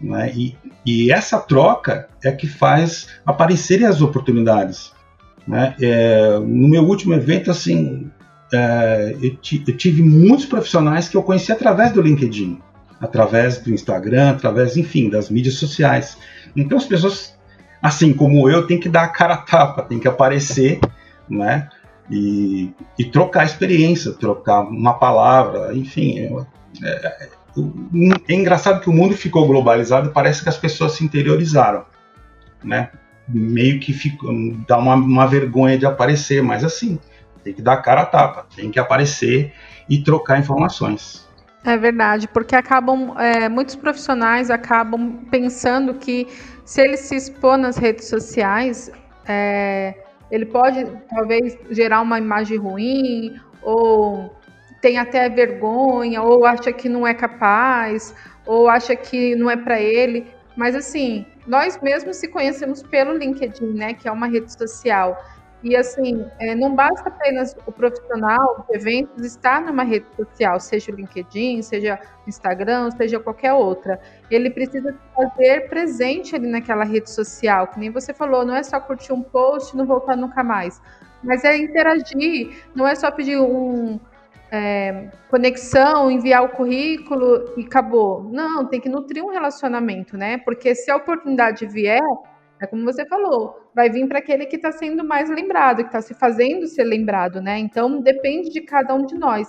Né? 0.00 0.32
E, 0.34 0.56
e, 0.86 1.12
essa 1.12 1.38
troca 1.38 2.08
é 2.24 2.32
que 2.32 2.46
faz 2.46 3.08
aparecerem 3.26 3.86
as 3.86 4.00
oportunidades. 4.00 4.92
Né? 5.46 5.74
É, 5.80 6.38
no 6.38 6.68
meu 6.68 6.84
último 6.84 7.14
evento, 7.14 7.50
assim, 7.50 8.10
é, 8.52 9.16
eu, 9.22 9.36
eu, 9.66 9.76
tive 9.76 10.02
muitos 10.02 10.46
profissionais 10.46 11.08
que 11.08 11.16
eu 11.16 11.22
conheci 11.22 11.52
através 11.52 11.92
do 11.92 12.02
LinkedIn, 12.02 12.60
através 13.00 13.58
do 13.58 13.72
Instagram, 13.72 14.30
através, 14.30 14.76
enfim, 14.76 15.08
das 15.08 15.30
mídias 15.30 15.54
sociais. 15.54 16.18
Então 16.54 16.78
as 16.78 16.84
pessoas, 16.84 17.36
assim 17.82 18.12
como 18.12 18.48
eu, 18.48 18.66
têm 18.66 18.78
que 18.78 18.88
dar 18.88 19.04
a 19.04 19.08
cara 19.08 19.34
a 19.34 19.38
tapa, 19.38 19.82
tem 19.82 19.98
que 19.98 20.08
aparecer, 20.08 20.80
né? 21.28 21.68
E, 22.10 22.72
e 22.98 23.04
trocar 23.04 23.44
experiência, 23.44 24.12
trocar 24.12 24.62
uma 24.62 24.94
palavra, 24.94 25.72
enfim. 25.74 26.18
É, 26.82 26.88
é, 26.88 27.28
é 28.28 28.34
engraçado 28.34 28.80
que 28.80 28.90
o 28.90 28.92
mundo 28.92 29.16
ficou 29.16 29.46
globalizado 29.46 30.10
parece 30.10 30.42
que 30.42 30.48
as 30.48 30.56
pessoas 30.56 30.92
se 30.92 31.04
interiorizaram, 31.04 31.84
né? 32.64 32.90
Meio 33.32 33.78
que 33.80 33.92
fica, 33.92 34.26
dá 34.66 34.78
uma, 34.78 34.94
uma 34.94 35.26
vergonha 35.26 35.78
de 35.78 35.86
aparecer, 35.86 36.42
mas 36.42 36.64
assim, 36.64 36.98
tem 37.42 37.54
que 37.54 37.62
dar 37.62 37.76
cara 37.78 38.02
a 38.02 38.06
tapa, 38.06 38.46
tem 38.54 38.70
que 38.70 38.78
aparecer 38.78 39.52
e 39.88 40.02
trocar 40.02 40.38
informações. 40.38 41.28
É 41.64 41.76
verdade, 41.76 42.26
porque 42.26 42.56
acabam 42.56 43.14
é, 43.18 43.48
muitos 43.48 43.76
profissionais 43.76 44.50
acabam 44.50 45.18
pensando 45.30 45.94
que 45.94 46.26
se 46.64 46.80
ele 46.80 46.96
se 46.96 47.14
expor 47.14 47.58
nas 47.58 47.76
redes 47.76 48.06
sociais, 48.06 48.90
é, 49.26 49.94
ele 50.30 50.46
pode 50.46 50.86
talvez 51.08 51.58
gerar 51.70 52.00
uma 52.00 52.18
imagem 52.18 52.56
ruim 52.56 53.38
ou 53.62 54.34
tem 54.80 54.96
até 54.96 55.28
vergonha 55.28 56.22
ou 56.22 56.46
acha 56.46 56.72
que 56.72 56.88
não 56.88 57.06
é 57.06 57.12
capaz 57.12 58.14
ou 58.46 58.68
acha 58.68 58.96
que 58.96 59.34
não 59.36 59.50
é 59.50 59.56
para 59.56 59.78
ele. 59.78 60.26
Mas 60.56 60.74
assim, 60.74 61.26
nós 61.46 61.80
mesmos 61.80 62.16
se 62.16 62.28
conhecemos 62.28 62.82
pelo 62.82 63.12
LinkedIn, 63.12 63.72
né, 63.74 63.94
que 63.94 64.08
é 64.08 64.12
uma 64.12 64.26
rede 64.26 64.52
social. 64.52 65.16
E 65.62 65.76
assim, 65.76 66.26
é, 66.38 66.54
não 66.54 66.74
basta 66.74 67.08
apenas 67.10 67.54
o 67.66 67.72
profissional 67.72 68.64
de 68.68 68.76
eventos 68.76 69.26
estar 69.26 69.60
numa 69.60 69.82
rede 69.82 70.06
social, 70.16 70.58
seja 70.58 70.90
o 70.90 70.94
LinkedIn, 70.94 71.60
seja 71.60 72.00
o 72.26 72.28
Instagram, 72.28 72.90
seja 72.92 73.20
qualquer 73.20 73.52
outra. 73.52 74.00
Ele 74.30 74.48
precisa 74.48 74.96
fazer 75.14 75.68
presente 75.68 76.34
ali 76.34 76.46
naquela 76.46 76.84
rede 76.84 77.10
social, 77.10 77.66
que 77.66 77.78
nem 77.78 77.90
você 77.90 78.14
falou, 78.14 78.44
não 78.44 78.54
é 78.54 78.62
só 78.62 78.80
curtir 78.80 79.12
um 79.12 79.22
post 79.22 79.74
e 79.74 79.76
não 79.76 79.84
voltar 79.84 80.16
nunca 80.16 80.42
mais. 80.42 80.80
Mas 81.22 81.44
é 81.44 81.54
interagir, 81.58 82.64
não 82.74 82.88
é 82.88 82.94
só 82.94 83.10
pedir 83.10 83.38
um, 83.38 84.00
é, 84.50 85.08
conexão, 85.28 86.10
enviar 86.10 86.42
o 86.44 86.48
currículo 86.48 87.52
e 87.56 87.62
acabou. 87.62 88.24
Não, 88.24 88.66
tem 88.66 88.80
que 88.80 88.88
nutrir 88.88 89.24
um 89.24 89.30
relacionamento, 89.30 90.16
né? 90.16 90.38
Porque 90.38 90.74
se 90.74 90.90
a 90.90 90.96
oportunidade 90.96 91.66
vier, 91.66 92.00
é 92.60 92.66
como 92.66 92.84
você 92.84 93.06
falou, 93.06 93.70
vai 93.74 93.88
vir 93.88 94.06
para 94.08 94.18
aquele 94.18 94.46
que 94.46 94.56
está 94.56 94.72
sendo 94.72 95.04
mais 95.04 95.30
lembrado, 95.30 95.78
que 95.78 95.88
está 95.88 96.02
se 96.02 96.14
fazendo 96.14 96.66
ser 96.66 96.84
lembrado, 96.84 97.40
né? 97.40 97.58
Então 97.58 98.00
depende 98.00 98.50
de 98.50 98.60
cada 98.62 98.94
um 98.94 99.06
de 99.06 99.16
nós. 99.16 99.48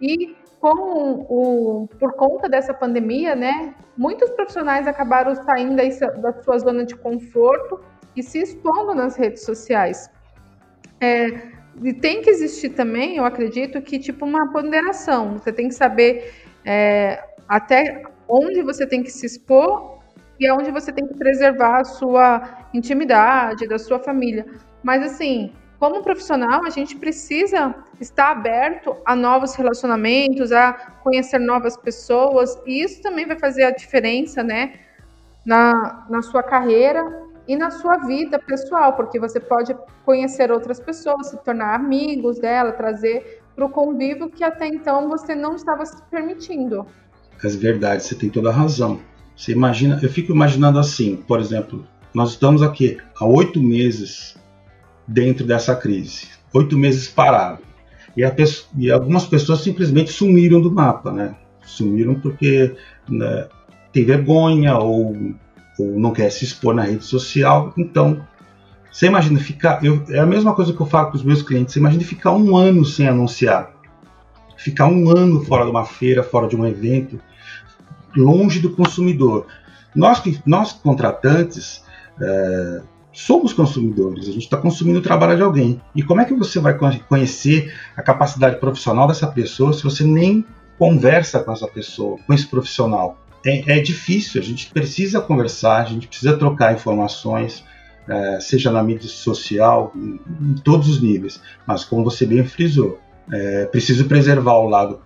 E 0.00 0.34
com 0.60 1.26
o, 1.28 1.88
por 1.98 2.14
conta 2.14 2.48
dessa 2.48 2.74
pandemia, 2.74 3.34
né, 3.34 3.74
muitos 3.96 4.30
profissionais 4.30 4.86
acabaram 4.86 5.34
saindo 5.34 5.76
da 6.20 6.32
sua 6.42 6.58
zona 6.58 6.84
de 6.84 6.94
conforto 6.94 7.80
e 8.14 8.22
se 8.22 8.38
expondo 8.38 8.94
nas 8.94 9.16
redes 9.16 9.42
sociais. 9.42 10.10
É, 11.00 11.59
e 11.82 11.92
tem 11.92 12.22
que 12.22 12.30
existir 12.30 12.70
também, 12.70 13.16
eu 13.16 13.24
acredito, 13.24 13.80
que 13.80 13.98
tipo 13.98 14.24
uma 14.24 14.52
ponderação. 14.52 15.38
Você 15.38 15.52
tem 15.52 15.68
que 15.68 15.74
saber 15.74 16.34
é, 16.64 17.22
até 17.48 18.02
onde 18.28 18.62
você 18.62 18.86
tem 18.86 19.02
que 19.02 19.10
se 19.10 19.26
expor 19.26 19.98
e 20.38 20.46
é 20.46 20.52
onde 20.52 20.70
você 20.70 20.92
tem 20.92 21.06
que 21.06 21.14
preservar 21.14 21.80
a 21.80 21.84
sua 21.84 22.66
intimidade, 22.72 23.66
da 23.66 23.78
sua 23.78 23.98
família. 23.98 24.46
Mas 24.82 25.02
assim, 25.02 25.52
como 25.78 26.02
profissional, 26.02 26.64
a 26.64 26.70
gente 26.70 26.96
precisa 26.96 27.74
estar 28.00 28.30
aberto 28.30 28.96
a 29.04 29.16
novos 29.16 29.54
relacionamentos, 29.54 30.52
a 30.52 30.72
conhecer 31.02 31.38
novas 31.38 31.76
pessoas, 31.76 32.58
e 32.66 32.82
isso 32.82 33.02
também 33.02 33.26
vai 33.26 33.38
fazer 33.38 33.64
a 33.64 33.70
diferença, 33.70 34.42
né, 34.42 34.74
na, 35.44 36.06
na 36.08 36.22
sua 36.22 36.42
carreira 36.42 37.29
e 37.50 37.56
na 37.56 37.68
sua 37.68 37.96
vida 37.96 38.38
pessoal, 38.38 38.92
porque 38.92 39.18
você 39.18 39.40
pode 39.40 39.74
conhecer 40.04 40.52
outras 40.52 40.78
pessoas, 40.78 41.30
se 41.30 41.36
tornar 41.38 41.74
amigos 41.74 42.38
dela, 42.38 42.70
trazer 42.70 43.42
para 43.56 43.64
o 43.64 43.68
convívio 43.68 44.30
que 44.30 44.44
até 44.44 44.68
então 44.68 45.08
você 45.08 45.34
não 45.34 45.56
estava 45.56 45.84
se 45.84 46.00
permitindo. 46.08 46.86
É 47.42 47.48
verdade, 47.48 48.04
você 48.04 48.14
tem 48.14 48.30
toda 48.30 48.50
a 48.50 48.52
razão. 48.52 49.00
Você 49.36 49.50
imagina, 49.50 49.98
eu 50.00 50.08
fico 50.08 50.30
imaginando 50.30 50.78
assim, 50.78 51.16
por 51.16 51.40
exemplo, 51.40 51.84
nós 52.14 52.30
estamos 52.30 52.62
aqui 52.62 52.98
há 53.18 53.26
oito 53.26 53.60
meses 53.60 54.36
dentro 55.04 55.44
dessa 55.44 55.74
crise, 55.74 56.28
oito 56.54 56.78
meses 56.78 57.08
parado, 57.08 57.62
e, 58.16 58.22
e, 58.78 58.92
algumas 58.92 59.26
pessoas 59.26 59.58
simplesmente 59.60 60.12
sumiram 60.12 60.60
do 60.60 60.70
mapa, 60.70 61.10
né? 61.10 61.34
Sumiram 61.64 62.14
porque 62.14 62.76
né, 63.08 63.48
tem 63.92 64.04
vergonha 64.04 64.78
ou, 64.78 65.16
ou, 65.80 65.98
não 65.98 66.12
quer 66.12 66.30
se 66.30 66.44
expor 66.44 66.74
na 66.74 66.82
rede 66.82 67.04
social. 67.04 67.72
Então, 67.76 68.24
você 68.90 69.06
imagina 69.06 69.38
ficar, 69.38 69.84
eu, 69.84 70.02
é 70.10 70.18
a 70.18 70.26
mesma 70.26 70.54
coisa 70.54 70.72
que 70.72 70.80
eu 70.80 70.86
falo 70.86 71.10
com 71.10 71.16
os 71.16 71.22
meus 71.22 71.42
clientes. 71.42 71.74
Você 71.74 71.80
imagina 71.80 72.02
ficar 72.04 72.32
um 72.32 72.56
ano 72.56 72.84
sem 72.84 73.08
anunciar, 73.08 73.70
ficar 74.56 74.86
um 74.86 75.08
ano 75.10 75.44
fora 75.44 75.64
de 75.64 75.70
uma 75.70 75.84
feira, 75.84 76.22
fora 76.22 76.48
de 76.48 76.56
um 76.56 76.66
evento 76.66 77.20
longe 78.16 78.58
do 78.60 78.70
consumidor. 78.70 79.46
Nós, 79.94 80.22
nós 80.46 80.72
contratantes, 80.72 81.84
é, 82.20 82.82
somos 83.12 83.52
consumidores, 83.52 84.28
a 84.28 84.32
gente 84.32 84.44
está 84.44 84.56
consumindo 84.56 84.98
o 84.98 85.02
trabalho 85.02 85.36
de 85.36 85.42
alguém. 85.42 85.80
E 85.94 86.02
como 86.02 86.20
é 86.20 86.24
que 86.24 86.34
você 86.34 86.58
vai 86.58 86.76
conhecer 87.08 87.72
a 87.96 88.02
capacidade 88.02 88.56
profissional 88.58 89.06
dessa 89.06 89.26
pessoa 89.26 89.72
se 89.72 89.82
você 89.82 90.04
nem 90.04 90.44
conversa 90.78 91.40
com 91.40 91.52
essa 91.52 91.66
pessoa, 91.66 92.18
com 92.26 92.32
esse 92.32 92.46
profissional? 92.46 93.18
É, 93.44 93.78
é 93.78 93.80
difícil, 93.80 94.40
a 94.40 94.44
gente 94.44 94.70
precisa 94.70 95.20
conversar, 95.20 95.82
a 95.82 95.84
gente 95.84 96.06
precisa 96.06 96.36
trocar 96.36 96.74
informações, 96.74 97.64
é, 98.08 98.40
seja 98.40 98.70
na 98.70 98.82
mídia 98.82 99.08
social, 99.08 99.92
em, 99.94 100.20
em, 100.40 100.54
todos 100.62 100.88
os 100.88 101.00
níveis. 101.00 101.40
Mas 101.66 101.84
como 101.84 102.04
você 102.04 102.26
bem 102.26 102.44
frisou, 102.44 103.00
é 103.32 103.64
preciso 103.66 104.06
preservar 104.06 104.58
o, 104.58 104.68
lado, 104.68 105.00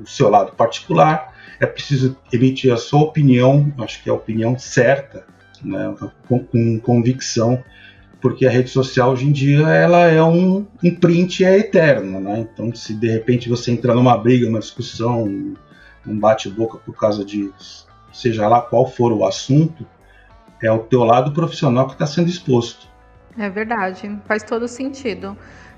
o 0.00 0.06
seu 0.06 0.28
lado 0.28 0.52
particular, 0.52 1.34
é 1.60 1.66
preciso 1.66 2.16
emitir 2.32 2.72
a 2.72 2.76
sua 2.76 3.00
opinião, 3.00 3.72
acho 3.78 4.02
que 4.02 4.08
é 4.08 4.12
a 4.12 4.16
opinião 4.16 4.58
certa, 4.58 5.24
né, 5.62 5.94
com, 6.26 6.40
com, 6.40 6.80
convicção, 6.80 7.62
porque 8.20 8.46
a 8.46 8.50
rede 8.50 8.70
social 8.70 9.12
hoje 9.12 9.26
em 9.26 9.32
dia 9.32 9.68
ela 9.68 10.06
é 10.06 10.22
um, 10.22 10.66
um 10.82 10.94
print 10.94 11.44
é 11.44 11.58
eterno, 11.58 12.20
né? 12.20 12.40
Então, 12.40 12.74
se 12.74 12.92
de 12.92 13.08
repente 13.08 13.48
você 13.48 13.70
entrar 13.70 13.94
numa 13.94 14.16
briga, 14.16 14.46
numa 14.46 14.58
discussão, 14.58 15.54
um 16.06 16.18
bate-boca 16.18 16.78
por 16.78 16.96
causa 16.96 17.24
de 17.24 17.52
seja 18.12 18.48
lá 18.48 18.60
qual 18.60 18.86
for 18.86 19.12
o 19.12 19.24
assunto, 19.24 19.86
é 20.62 20.70
o 20.70 20.80
teu 20.80 21.04
lado 21.04 21.32
profissional 21.32 21.86
que 21.86 21.92
está 21.92 22.06
sendo 22.06 22.28
exposto. 22.28 22.88
É 23.38 23.48
verdade, 23.48 24.18
faz 24.26 24.42
todo 24.42 24.66
sentido. 24.68 25.36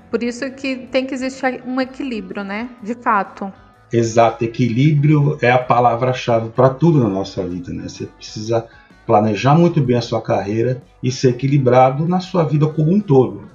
Por 0.09 0.21
isso 0.21 0.49
que 0.51 0.87
tem 0.87 1.05
que 1.05 1.13
existir 1.13 1.63
um 1.65 1.79
equilíbrio, 1.79 2.43
né? 2.43 2.69
De 2.81 2.93
fato. 2.95 3.51
Exato, 3.91 4.43
equilíbrio 4.43 5.37
é 5.41 5.51
a 5.51 5.59
palavra-chave 5.59 6.49
para 6.49 6.69
tudo 6.69 6.99
na 6.99 7.09
nossa 7.09 7.45
vida, 7.47 7.71
né? 7.71 7.83
Você 7.87 8.07
precisa 8.07 8.67
planejar 9.05 9.55
muito 9.55 9.81
bem 9.81 9.97
a 9.97 10.01
sua 10.01 10.21
carreira 10.21 10.81
e 11.01 11.11
ser 11.11 11.29
equilibrado 11.29 12.07
na 12.07 12.19
sua 12.19 12.43
vida 12.43 12.67
como 12.67 12.91
um 12.91 12.99
todo, 12.99 13.49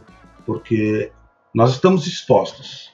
porque 0.46 1.10
nós 1.54 1.72
estamos 1.72 2.06
expostos. 2.06 2.92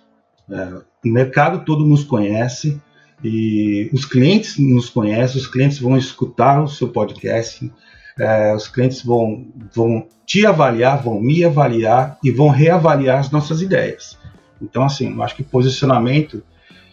É, 0.51 0.83
o 1.05 1.13
mercado 1.13 1.65
todo 1.65 1.85
nos 1.85 2.05
conhece 2.05 2.81
e 3.23 3.91
os 3.93 4.05
clientes 4.05 4.59
nos 4.59 4.89
conhecem, 4.89 5.41
os 5.41 5.47
clientes 5.47 5.79
vão 5.79 5.97
escutar 5.97 6.63
o 6.63 6.69
seu 6.69 6.89
podcast, 6.89 7.71
é, 8.19 8.55
os 8.55 8.69
clientes 8.69 9.03
vão, 9.03 9.47
vão 9.75 10.07
te 10.27 10.47
avaliar, 10.47 11.03
vão 11.03 11.21
me 11.21 11.45
avaliar 11.45 12.19
e 12.23 12.31
vão 12.31 12.49
reavaliar 12.49 13.19
as 13.19 13.31
nossas 13.31 13.61
ideias. 13.61 14.19
Então, 14.61 14.85
assim, 14.85 15.13
eu 15.13 15.23
acho 15.23 15.37
que 15.37 15.43
posicionamento 15.43 16.43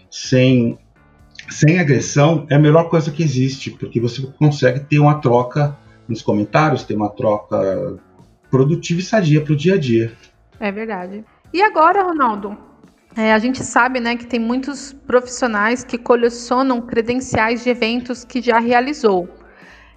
sem, 0.10 0.78
sem 1.50 1.80
agressão 1.80 2.46
é 2.50 2.56
a 2.56 2.60
melhor 2.60 2.90
coisa 2.90 3.12
que 3.12 3.24
existe, 3.24 3.72
porque 3.72 4.00
você 4.00 4.22
consegue 4.38 4.82
ter 4.82 5.00
uma 5.00 5.16
troca 5.16 5.78
nos 6.08 6.22
comentários, 6.22 6.84
ter 6.84 6.96
uma 6.96 7.10
troca 7.10 7.98
produtiva 8.50 9.00
e 9.00 9.04
sadia 9.04 9.42
para 9.42 9.54
o 9.54 9.56
dia 9.56 9.76
a 9.76 9.78
dia. 9.78 10.14
É 10.60 10.72
verdade. 10.72 11.24
E 11.54 11.62
agora, 11.62 12.04
Ronaldo? 12.04 12.71
É, 13.16 13.34
a 13.34 13.40
gente 13.40 13.64
sabe 13.64 14.00
né, 14.00 14.16
que 14.16 14.26
tem 14.26 14.40
muitos 14.40 14.94
profissionais 15.06 15.84
que 15.84 15.98
colecionam 15.98 16.82
credenciais 16.82 17.64
de 17.64 17.70
eventos 17.70 18.24
que 18.24 18.42
já 18.42 18.58
realizou. 18.58 19.28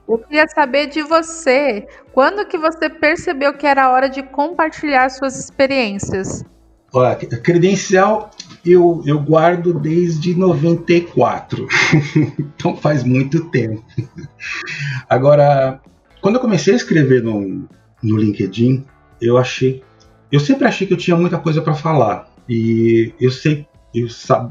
Eu 0.08 0.18
queria 0.18 0.46
saber 0.48 0.88
de 0.88 1.00
você, 1.02 1.86
quando 2.12 2.46
que 2.46 2.58
você 2.58 2.90
percebeu 2.90 3.54
que 3.54 3.66
era 3.66 3.90
hora 3.90 4.08
de 4.08 4.22
compartilhar 4.22 5.08
suas 5.10 5.38
experiências? 5.38 6.44
Olha, 6.92 7.14
credencial 7.16 8.30
eu, 8.64 9.02
eu 9.06 9.18
guardo 9.18 9.72
desde 9.74 10.34
94, 10.34 11.66
então 12.38 12.76
faz 12.76 13.02
muito 13.02 13.48
tempo. 13.50 13.82
Agora, 15.08 15.80
quando 16.20 16.36
eu 16.36 16.40
comecei 16.40 16.74
a 16.74 16.76
escrever 16.76 17.22
no, 17.22 17.66
no 18.02 18.16
LinkedIn, 18.16 18.84
eu 19.20 19.38
achei. 19.38 19.82
eu 20.30 20.40
sempre 20.40 20.66
achei 20.66 20.86
que 20.86 20.92
eu 20.92 20.98
tinha 20.98 21.16
muita 21.16 21.38
coisa 21.38 21.62
para 21.62 21.74
falar 21.74 22.33
e 22.48 23.12
eu 23.20 23.30
sei 23.30 23.66
eu, 23.94 24.08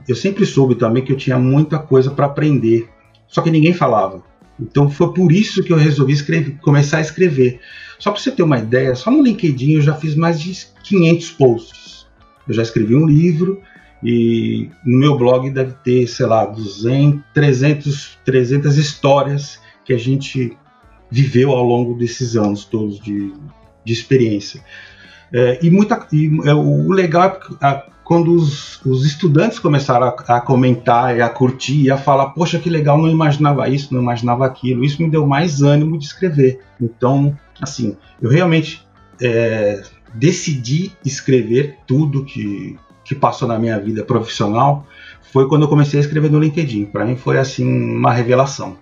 eu 0.08 0.16
sempre 0.16 0.46
soube 0.46 0.76
também 0.76 1.04
que 1.04 1.12
eu 1.12 1.18
tinha 1.18 1.38
muita 1.38 1.78
coisa 1.78 2.10
para 2.10 2.28
aprender, 2.28 2.90
só 3.28 3.42
que 3.42 3.52
ninguém 3.52 3.74
falava. 3.74 4.24
Então 4.60 4.90
foi 4.90 5.14
por 5.14 5.32
isso 5.32 5.64
que 5.64 5.74
eu 5.74 5.78
resolvi 5.78 6.14
escrever, 6.14 6.58
começar 6.62 7.00
a 7.00 7.02
escrever. 7.02 7.60
Só 8.00 8.12
para 8.12 8.22
você 8.22 8.32
ter 8.32 8.44
uma 8.44 8.60
ideia, 8.60 8.96
só 8.96 9.12
no 9.12 9.22
LinkedIn 9.22 9.74
eu 9.74 9.82
já 9.82 9.94
fiz 9.96 10.16
mais 10.16 10.40
de 10.40 10.68
500 10.84 11.32
posts. 11.32 12.08
Eu 12.48 12.54
já 12.54 12.62
escrevi 12.62 12.96
um 12.96 13.06
livro 13.06 13.62
e 14.02 14.70
no 14.86 14.98
meu 14.98 15.18
blog 15.18 15.50
deve 15.50 15.74
ter, 15.84 16.08
sei 16.08 16.26
lá, 16.26 16.46
200, 16.46 17.24
300, 17.34 18.20
300 18.24 18.78
histórias 18.78 19.60
que 19.84 19.94
a 19.94 19.98
gente 19.98 20.58
viveu 21.10 21.52
ao 21.52 21.64
longo 21.64 21.98
desses 21.98 22.36
anos 22.36 22.66
todos 22.66 23.00
de, 23.00 23.34
de 23.84 23.94
experiência. 23.94 24.64
É, 25.34 25.60
e 25.62 25.70
muita, 25.72 26.06
e, 26.14 26.30
é, 26.46 26.54
o 26.54 26.92
legal 26.92 27.24
é 27.24 27.66
a, 27.66 27.84
quando 28.04 28.36
os, 28.36 28.80
os, 28.86 29.04
estudantes 29.06 29.58
começaram 29.58 30.08
a, 30.08 30.38
a, 30.38 30.42
comentar 30.42 31.20
a 31.20 31.30
curtir 31.30 31.84
e 31.84 31.92
a 31.92 31.98
falar, 31.98 32.28
poxa, 32.28 32.60
que 32.60 32.70
legal, 32.70 32.98
não 32.98 33.10
imaginava 33.10 33.68
isso, 33.68 33.94
não 33.94 34.02
imaginava 34.02 34.46
aquilo, 34.46 34.84
isso 34.84 35.02
me 35.02 35.10
deu 35.10 35.26
mais 35.26 35.64
ânimo 35.64 35.98
de 35.98 36.06
escrever. 36.06 36.60
Então, 36.80 37.36
assim, 37.60 37.98
eu 38.22 38.30
realmente 38.30 38.86
é, 39.20 39.82
decidi 40.14 40.92
escrever 41.04 41.80
tudo 41.88 42.24
que, 42.24 42.78
que 43.04 43.16
passou 43.16 43.48
na 43.48 43.58
minha 43.58 43.80
vida 43.80 44.04
profissional 44.04 44.86
foi 45.34 45.48
quando 45.50 45.64
eu 45.64 45.68
comecei 45.68 46.00
a 46.00 46.04
escrever 46.04 46.30
no 46.30 46.40
LinkedIn. 46.40 46.86
Para 46.86 47.06
mim 47.06 47.16
foi 47.16 47.40
assim 47.40 47.66
uma 47.66 48.14
revelação. 48.14 48.78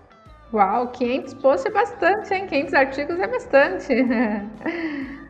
Uau, 0.54 0.88
500 0.90 1.34
posts 1.36 1.66
é 1.66 1.74
bastante, 1.74 2.34
hein? 2.34 2.46
500 2.46 2.74
artigos 2.74 3.20
é 3.22 3.28
bastante. 3.28 3.88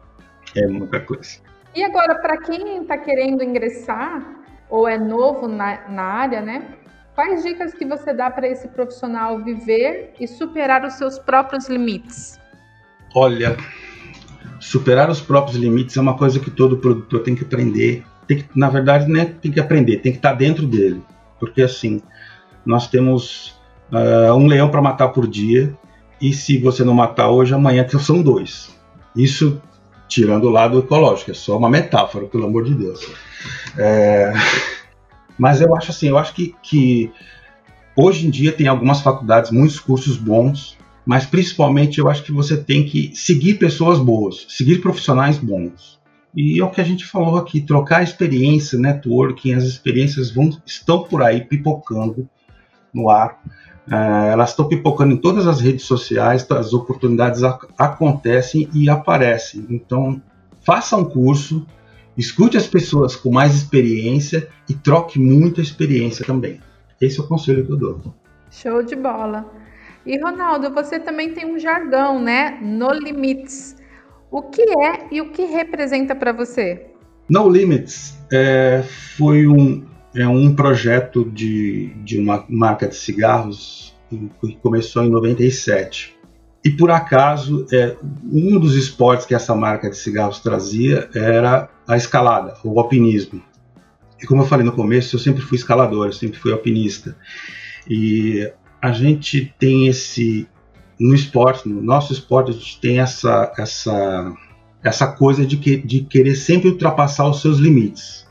é 0.55 0.67
muita 0.67 0.99
coisa. 0.99 1.39
E 1.75 1.83
agora, 1.83 2.15
para 2.15 2.37
quem 2.37 2.81
está 2.81 2.97
querendo 2.97 3.43
ingressar 3.43 4.41
ou 4.69 4.87
é 4.87 4.97
novo 4.97 5.47
na, 5.47 5.87
na 5.89 6.03
área, 6.03 6.41
né? 6.41 6.63
Quais 7.15 7.43
dicas 7.43 7.73
que 7.73 7.85
você 7.85 8.13
dá 8.13 8.31
para 8.31 8.47
esse 8.47 8.67
profissional 8.69 9.43
viver 9.43 10.13
e 10.19 10.27
superar 10.27 10.85
os 10.85 10.93
seus 10.93 11.19
próprios 11.19 11.67
limites? 11.67 12.39
Olha, 13.13 13.57
superar 14.59 15.09
os 15.09 15.21
próprios 15.21 15.57
limites 15.57 15.97
é 15.97 16.01
uma 16.01 16.17
coisa 16.17 16.39
que 16.39 16.49
todo 16.49 16.77
produtor 16.77 17.21
tem 17.21 17.35
que 17.35 17.43
aprender. 17.43 18.03
Tem 18.27 18.37
que, 18.37 18.49
na 18.55 18.69
verdade, 18.69 19.11
né, 19.11 19.25
tem 19.41 19.51
que 19.51 19.59
aprender, 19.59 19.97
tem 19.97 20.11
que 20.11 20.19
estar 20.19 20.31
tá 20.31 20.35
dentro 20.35 20.65
dele. 20.65 21.03
Porque 21.39 21.61
assim, 21.61 22.01
nós 22.65 22.87
temos 22.87 23.59
uh, 23.91 24.33
um 24.33 24.47
leão 24.47 24.69
para 24.69 24.81
matar 24.81 25.09
por 25.09 25.27
dia, 25.27 25.75
e 26.21 26.31
se 26.33 26.57
você 26.57 26.83
não 26.83 26.93
matar 26.93 27.29
hoje, 27.29 27.53
amanhã 27.53 27.85
são 27.99 28.21
dois. 28.21 28.73
Isso 29.15 29.61
tirando 30.11 30.43
o 30.43 30.49
lado 30.49 30.77
ecológico, 30.77 31.31
é 31.31 31.33
só 31.33 31.57
uma 31.57 31.69
metáfora, 31.69 32.25
pelo 32.25 32.45
amor 32.45 32.65
de 32.65 32.75
Deus. 32.75 32.99
É, 33.77 34.33
mas 35.37 35.61
eu 35.61 35.73
acho 35.73 35.91
assim, 35.91 36.09
eu 36.09 36.17
acho 36.17 36.33
que, 36.33 36.53
que 36.61 37.09
hoje 37.95 38.27
em 38.27 38.29
dia 38.29 38.51
tem 38.51 38.67
algumas 38.67 38.99
faculdades, 38.99 39.51
muitos 39.51 39.79
cursos 39.79 40.17
bons, 40.17 40.77
mas 41.05 41.25
principalmente 41.25 41.97
eu 41.97 42.09
acho 42.09 42.23
que 42.23 42.31
você 42.31 42.57
tem 42.57 42.85
que 42.85 43.13
seguir 43.15 43.53
pessoas 43.53 43.99
boas, 43.99 44.45
seguir 44.49 44.81
profissionais 44.81 45.37
bons. 45.37 45.97
E 46.35 46.59
é 46.59 46.63
o 46.63 46.69
que 46.69 46.81
a 46.81 46.83
gente 46.85 47.05
falou 47.05 47.37
aqui, 47.37 47.61
trocar 47.61 48.03
experiência, 48.03 48.77
networking, 48.77 49.53
as 49.53 49.63
experiências 49.63 50.29
vão, 50.29 50.49
estão 50.65 51.03
por 51.03 51.23
aí 51.23 51.41
pipocando 51.45 52.29
no 52.93 53.09
ar. 53.09 53.41
É, 53.89 54.31
elas 54.31 54.49
estão 54.49 54.67
pipocando 54.67 55.13
em 55.13 55.17
todas 55.17 55.47
as 55.47 55.59
redes 55.59 55.85
sociais, 55.85 56.45
as 56.51 56.73
oportunidades 56.73 57.43
ac 57.43 57.67
acontecem 57.77 58.69
e 58.73 58.89
aparecem. 58.89 59.65
Então, 59.69 60.21
faça 60.61 60.95
um 60.95 61.05
curso, 61.05 61.65
escute 62.17 62.57
as 62.57 62.67
pessoas 62.67 63.15
com 63.15 63.31
mais 63.31 63.55
experiência 63.55 64.47
e 64.69 64.73
troque 64.73 65.19
muita 65.19 65.61
experiência 65.61 66.25
também. 66.25 66.59
Esse 66.99 67.19
é 67.19 67.23
o 67.23 67.27
conselho 67.27 67.65
que 67.65 67.71
eu 67.71 67.77
dou. 67.77 68.01
Show 68.51 68.83
de 68.83 68.95
bola. 68.95 69.45
E 70.05 70.19
Ronaldo, 70.19 70.71
você 70.73 70.99
também 70.99 71.33
tem 71.33 71.45
um 71.45 71.59
jargão, 71.59 72.19
né? 72.21 72.59
No 72.61 72.91
Limites. 72.91 73.75
O 74.29 74.43
que 74.43 74.61
é 74.61 75.07
e 75.11 75.21
o 75.21 75.31
que 75.31 75.43
representa 75.45 76.15
para 76.15 76.31
você? 76.31 76.87
No 77.29 77.49
Limits 77.49 78.17
é, 78.31 78.83
foi 79.15 79.47
um, 79.47 79.85
é 80.13 80.27
um 80.27 80.53
projeto 80.53 81.25
de, 81.25 81.93
de 82.03 82.19
uma 82.19 82.45
marca 82.49 82.87
de 82.87 82.95
cigarros 82.95 83.95
que 84.09 84.55
começou 84.61 85.03
em 85.03 85.09
97. 85.09 86.17
E 86.63 86.69
por 86.69 86.91
acaso, 86.91 87.65
é, 87.71 87.95
um 88.23 88.59
dos 88.59 88.75
esportes 88.75 89.25
que 89.25 89.33
essa 89.33 89.55
marca 89.55 89.89
de 89.89 89.97
cigarros 89.97 90.39
trazia 90.39 91.09
era 91.15 91.69
a 91.87 91.97
escalada, 91.97 92.55
o 92.63 92.79
alpinismo. 92.79 93.41
E 94.21 94.27
como 94.27 94.43
eu 94.43 94.45
falei 94.47 94.65
no 94.65 94.73
começo, 94.73 95.15
eu 95.15 95.19
sempre 95.19 95.41
fui 95.41 95.57
escalador, 95.57 96.07
eu 96.07 96.13
sempre 96.13 96.37
fui 96.37 96.51
alpinista. 96.51 97.17
E 97.89 98.51
a 98.81 98.91
gente 98.91 99.53
tem 99.57 99.87
esse 99.87 100.47
no 100.99 101.15
esporte, 101.15 101.67
no 101.67 101.81
nosso 101.81 102.13
esporte, 102.13 102.51
a 102.51 102.53
gente 102.53 102.79
tem 102.79 102.99
essa 102.99 103.51
essa 103.57 104.35
essa 104.83 105.07
coisa 105.07 105.45
de, 105.45 105.57
que, 105.57 105.77
de 105.77 106.01
querer 106.01 106.35
sempre 106.35 106.69
ultrapassar 106.69 107.27
os 107.27 107.41
seus 107.41 107.57
limites. 107.57 108.27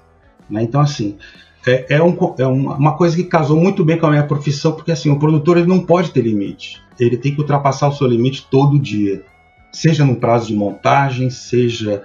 Né? 0.49 0.63
Então, 0.63 0.81
assim, 0.81 1.17
é, 1.67 1.97
é, 1.97 2.03
um, 2.03 2.17
é 2.39 2.47
uma 2.47 2.97
coisa 2.97 3.15
que 3.15 3.25
casou 3.25 3.57
muito 3.59 3.85
bem 3.85 3.99
com 3.99 4.07
a 4.07 4.11
minha 4.11 4.27
profissão, 4.27 4.73
porque 4.73 4.93
assim, 4.93 5.11
o 5.11 5.19
produtor 5.19 5.59
ele 5.59 5.67
não 5.67 5.81
pode 5.81 6.11
ter 6.11 6.23
limite. 6.23 6.81
Ele 6.99 7.17
tem 7.17 7.35
que 7.35 7.41
ultrapassar 7.41 7.89
o 7.89 7.93
seu 7.93 8.07
limite 8.07 8.47
todo 8.51 8.79
dia. 8.79 9.23
Seja 9.73 10.05
no 10.05 10.17
prazo 10.17 10.49
de 10.49 10.55
montagem, 10.55 11.31
seja 11.31 12.03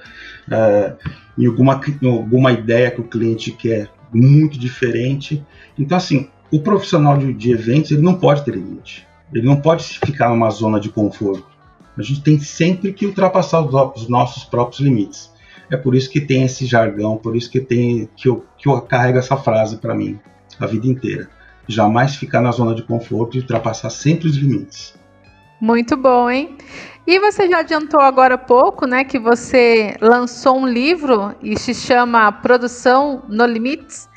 é, 0.51 0.93
em, 1.37 1.45
alguma, 1.45 1.79
em 2.01 2.07
alguma 2.07 2.51
ideia 2.51 2.91
que 2.91 3.01
o 3.01 3.07
cliente 3.07 3.51
quer 3.51 3.89
muito 4.13 4.59
diferente. 4.59 5.43
Então, 5.77 5.97
assim, 5.97 6.29
o 6.51 6.59
profissional 6.59 7.17
de, 7.17 7.33
de 7.33 7.51
eventos 7.51 7.91
ele 7.91 8.01
não 8.01 8.15
pode 8.15 8.43
ter 8.43 8.55
limite. 8.55 9.07
Ele 9.33 9.45
não 9.45 9.57
pode 9.57 9.83
ficar 9.83 10.29
numa 10.29 10.49
zona 10.49 10.79
de 10.79 10.89
conforto. 10.89 11.47
A 11.97 12.01
gente 12.01 12.21
tem 12.21 12.39
sempre 12.39 12.91
que 12.93 13.05
ultrapassar 13.05 13.61
os, 13.61 14.01
os 14.01 14.09
nossos 14.09 14.43
próprios 14.43 14.81
limites. 14.81 15.31
É 15.69 15.77
por 15.77 15.95
isso 15.95 16.09
que 16.09 16.21
tem 16.21 16.43
esse 16.43 16.65
jargão, 16.65 17.17
por 17.17 17.35
isso 17.35 17.49
que 17.49 17.59
tem 17.59 18.09
que 18.15 18.27
eu, 18.27 18.45
que 18.57 18.69
eu 18.69 18.81
carrego 18.81 19.17
essa 19.17 19.35
frase 19.37 19.77
para 19.77 19.95
mim 19.95 20.19
a 20.59 20.65
vida 20.65 20.87
inteira. 20.87 21.29
Jamais 21.67 22.15
ficar 22.15 22.41
na 22.41 22.51
zona 22.51 22.75
de 22.75 22.83
conforto 22.83 23.35
e 23.35 23.41
ultrapassar 23.41 23.89
sempre 23.89 24.27
os 24.27 24.35
limites. 24.35 24.93
Muito 25.59 25.97
bom, 25.97 26.29
hein? 26.29 26.57
E 27.07 27.19
você 27.19 27.47
já 27.49 27.59
adiantou 27.59 28.01
agora 28.01 28.35
há 28.35 28.37
pouco, 28.37 28.87
né, 28.87 29.03
que 29.03 29.19
você 29.19 29.95
lançou 30.01 30.57
um 30.57 30.67
livro 30.67 31.35
e 31.41 31.57
se 31.57 31.73
chama 31.73 32.31
Produção 32.31 33.23
no 33.27 33.45
Limites. 33.45 34.09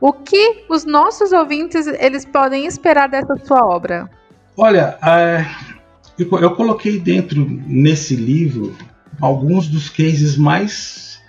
O 0.00 0.12
que 0.12 0.64
os 0.68 0.84
nossos 0.84 1.32
ouvintes 1.32 1.86
eles 1.86 2.24
podem 2.24 2.66
esperar 2.66 3.08
dessa 3.08 3.36
sua 3.44 3.64
obra? 3.66 4.10
Olha, 4.56 4.98
é, 5.02 5.46
eu 6.18 6.54
coloquei 6.54 6.98
dentro 6.98 7.46
nesse 7.66 8.16
livro 8.16 8.74
alguns 9.20 9.68
dos 9.68 9.88
cases 9.88 10.36
mais, 10.36 11.20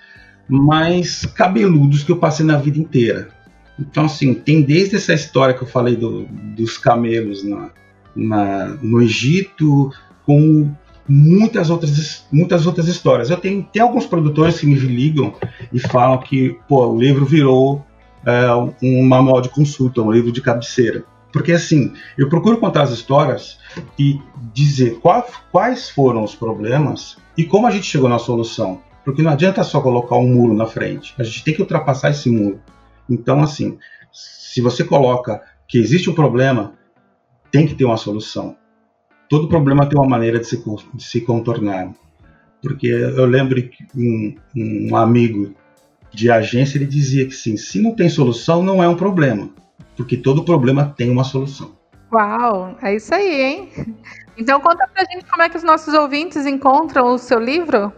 mais 0.48 1.24
cabeludos 1.26 2.02
que 2.02 2.12
eu 2.12 2.16
passei 2.16 2.44
na 2.44 2.56
vida 2.56 2.78
inteira. 2.78 3.28
Então, 3.78 4.06
assim, 4.06 4.34
tem 4.34 4.62
desde 4.62 4.96
essa 4.96 5.14
história 5.14 5.54
que 5.54 5.62
eu 5.62 5.68
falei 5.68 5.96
do, 5.96 6.26
dos 6.56 6.76
camelos 6.76 7.44
na, 7.44 7.70
na, 8.14 8.66
no 8.82 9.00
Egito, 9.00 9.92
com 10.26 10.70
muitas 11.08 11.70
outras, 11.70 12.26
muitas 12.30 12.66
outras 12.66 12.88
histórias. 12.88 13.30
Eu 13.30 13.36
tenho, 13.36 13.62
tem 13.72 13.80
alguns 13.80 14.06
produtores 14.06 14.60
que 14.60 14.66
me 14.66 14.74
ligam 14.74 15.34
e 15.72 15.78
falam 15.78 16.18
que 16.18 16.58
pô, 16.68 16.88
o 16.88 16.98
livro 16.98 17.24
virou 17.24 17.84
é, 18.26 18.52
um 18.82 19.02
manual 19.04 19.40
de 19.40 19.48
consulta, 19.48 20.02
um 20.02 20.12
livro 20.12 20.32
de 20.32 20.42
cabeceira. 20.42 21.04
Porque 21.32 21.52
assim, 21.52 21.92
eu 22.16 22.28
procuro 22.28 22.58
contar 22.58 22.82
as 22.82 22.90
histórias 22.90 23.58
e 23.98 24.20
dizer 24.52 24.98
qual, 25.00 25.26
quais 25.52 25.88
foram 25.90 26.24
os 26.24 26.34
problemas 26.34 27.16
e 27.38 27.44
como 27.44 27.68
a 27.68 27.70
gente 27.70 27.86
chegou 27.86 28.08
na 28.08 28.18
solução? 28.18 28.82
Porque 29.04 29.22
não 29.22 29.30
adianta 29.30 29.62
só 29.62 29.80
colocar 29.80 30.16
um 30.16 30.26
muro 30.26 30.54
na 30.54 30.66
frente, 30.66 31.14
a 31.16 31.22
gente 31.22 31.44
tem 31.44 31.54
que 31.54 31.62
ultrapassar 31.62 32.10
esse 32.10 32.28
muro. 32.28 32.60
Então, 33.08 33.40
assim, 33.40 33.78
se 34.12 34.60
você 34.60 34.82
coloca 34.82 35.40
que 35.68 35.78
existe 35.78 36.10
um 36.10 36.14
problema, 36.14 36.74
tem 37.48 37.64
que 37.64 37.76
ter 37.76 37.84
uma 37.84 37.96
solução. 37.96 38.56
Todo 39.28 39.46
problema 39.46 39.86
tem 39.86 39.96
uma 39.96 40.08
maneira 40.08 40.40
de 40.40 40.48
se, 40.48 40.60
de 40.92 41.04
se 41.04 41.20
contornar. 41.20 41.94
Porque 42.60 42.88
eu 42.88 43.24
lembro 43.24 43.62
que 43.62 43.86
um, 43.94 44.34
um 44.90 44.96
amigo 44.96 45.54
de 46.12 46.32
agência 46.32 46.76
ele 46.76 46.86
dizia 46.86 47.24
que 47.24 47.36
sim, 47.36 47.56
se 47.56 47.80
não 47.80 47.94
tem 47.94 48.08
solução, 48.08 48.64
não 48.64 48.82
é 48.82 48.88
um 48.88 48.96
problema, 48.96 49.48
porque 49.96 50.16
todo 50.16 50.44
problema 50.44 50.92
tem 50.96 51.08
uma 51.08 51.22
solução. 51.22 51.77
Uau, 52.12 52.76
é 52.82 52.94
isso 52.94 53.14
aí, 53.14 53.42
hein? 53.42 53.68
Então 54.36 54.60
conta 54.60 54.88
pra 54.92 55.04
gente 55.04 55.26
como 55.26 55.42
é 55.42 55.48
que 55.48 55.56
os 55.56 55.62
nossos 55.62 55.92
ouvintes 55.94 56.46
encontram 56.46 57.12
o 57.12 57.18
seu 57.18 57.38
livro. 57.38 57.92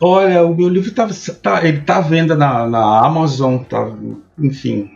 Olha, 0.00 0.44
o 0.44 0.54
meu 0.54 0.68
livro 0.68 0.92
tá, 0.92 1.08
tá 1.42 1.66
ele 1.66 1.80
tá 1.80 1.96
à 1.98 2.00
venda 2.00 2.34
na, 2.36 2.66
na 2.66 3.06
Amazon, 3.06 3.58
tá, 3.58 3.90
enfim. 4.38 4.90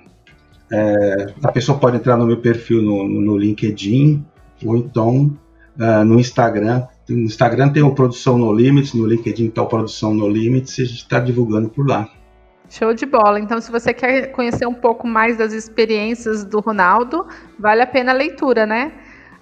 É, 0.73 1.35
a 1.43 1.53
pessoa 1.53 1.79
pode 1.79 1.97
entrar 1.97 2.17
no 2.17 2.27
meu 2.27 2.39
perfil 2.39 2.81
no, 2.81 3.07
no 3.07 3.37
LinkedIn 3.37 4.25
ou 4.65 4.77
então 4.77 5.37
uh, 5.79 6.05
no 6.05 6.19
Instagram, 6.19 6.87
No 7.09 7.21
Instagram 7.21 7.69
tem 7.69 7.83
o 7.83 7.95
Produção 7.95 8.39
No 8.39 8.53
Limits, 8.53 8.95
no 8.95 9.07
LinkedIn 9.07 9.49
está 9.49 9.63
o 9.63 9.67
Produção 9.67 10.15
No 10.15 10.29
Limits, 10.29 10.79
a 10.79 10.85
gente 10.85 10.97
está 10.97 11.21
divulgando 11.21 11.69
por 11.69 11.87
lá. 11.87 12.09
Show 12.69 12.95
de 12.95 13.07
bola. 13.07 13.39
Então, 13.39 13.61
se 13.61 13.71
você 13.71 13.93
quer 13.93 14.33
conhecer 14.33 14.67
um 14.67 14.75
pouco 14.75 15.07
mais 15.07 15.37
das 15.37 15.53
experiências 15.53 16.45
do 16.45 16.61
Ronaldo, 16.61 17.27
vale 17.59 17.83
a 17.83 17.87
pena 17.87 18.13
a 18.13 18.15
leitura, 18.15 18.67
né? 18.67 18.93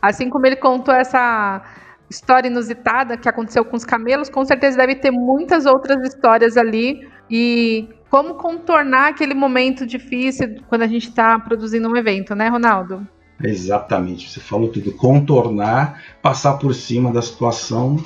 Assim 0.00 0.28
como 0.28 0.46
ele 0.46 0.56
contou 0.56 0.94
essa 0.94 1.62
história 2.10 2.48
inusitada 2.48 3.16
que 3.16 3.28
aconteceu 3.28 3.64
com 3.64 3.76
os 3.76 3.84
camelos, 3.84 4.28
com 4.28 4.44
certeza 4.44 4.76
deve 4.76 4.96
ter 4.96 5.10
muitas 5.10 5.64
outras 5.64 6.06
histórias 6.06 6.56
ali 6.56 7.08
e 7.30 7.88
como 8.10 8.34
contornar 8.34 9.08
aquele 9.08 9.32
momento 9.32 9.86
difícil 9.86 10.56
quando 10.68 10.82
a 10.82 10.86
gente 10.86 11.08
está 11.08 11.38
produzindo 11.38 11.88
um 11.88 11.96
evento, 11.96 12.34
né, 12.34 12.48
Ronaldo? 12.48 13.06
Exatamente, 13.42 14.28
você 14.28 14.40
falou 14.40 14.68
tudo. 14.68 14.92
Contornar, 14.92 16.02
passar 16.20 16.54
por 16.58 16.74
cima 16.74 17.10
da 17.10 17.22
situação 17.22 17.96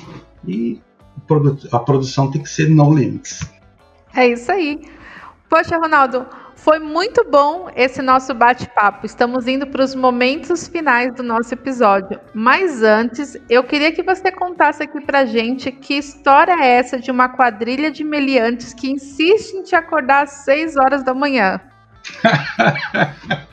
e 0.47 0.79
a 1.71 1.79
produção 1.79 2.31
tem 2.31 2.41
que 2.41 2.49
ser 2.49 2.69
no 2.69 2.93
limits. 2.93 3.41
É 4.15 4.29
isso 4.29 4.51
aí. 4.51 4.79
Poxa, 5.49 5.77
Ronaldo, 5.77 6.25
foi 6.55 6.79
muito 6.79 7.25
bom 7.29 7.69
esse 7.73 8.01
nosso 8.01 8.33
bate-papo. 8.33 9.05
Estamos 9.05 9.47
indo 9.47 9.67
para 9.67 9.83
os 9.83 9.95
momentos 9.95 10.67
finais 10.67 11.13
do 11.13 11.23
nosso 11.23 11.53
episódio. 11.53 12.19
Mas 12.33 12.83
antes, 12.83 13.37
eu 13.49 13.63
queria 13.63 13.93
que 13.93 14.03
você 14.03 14.29
contasse 14.29 14.83
aqui 14.83 14.99
para 14.99 15.25
gente 15.25 15.71
que 15.71 15.93
história 15.93 16.51
é 16.51 16.67
essa 16.67 16.99
de 16.99 17.09
uma 17.09 17.29
quadrilha 17.29 17.89
de 17.89 18.03
meliantes 18.03 18.73
que 18.73 18.91
insiste 18.91 19.53
em 19.53 19.63
te 19.63 19.73
acordar 19.75 20.23
às 20.23 20.31
6 20.43 20.75
horas 20.75 21.01
da 21.03 21.13
manhã. 21.13 21.61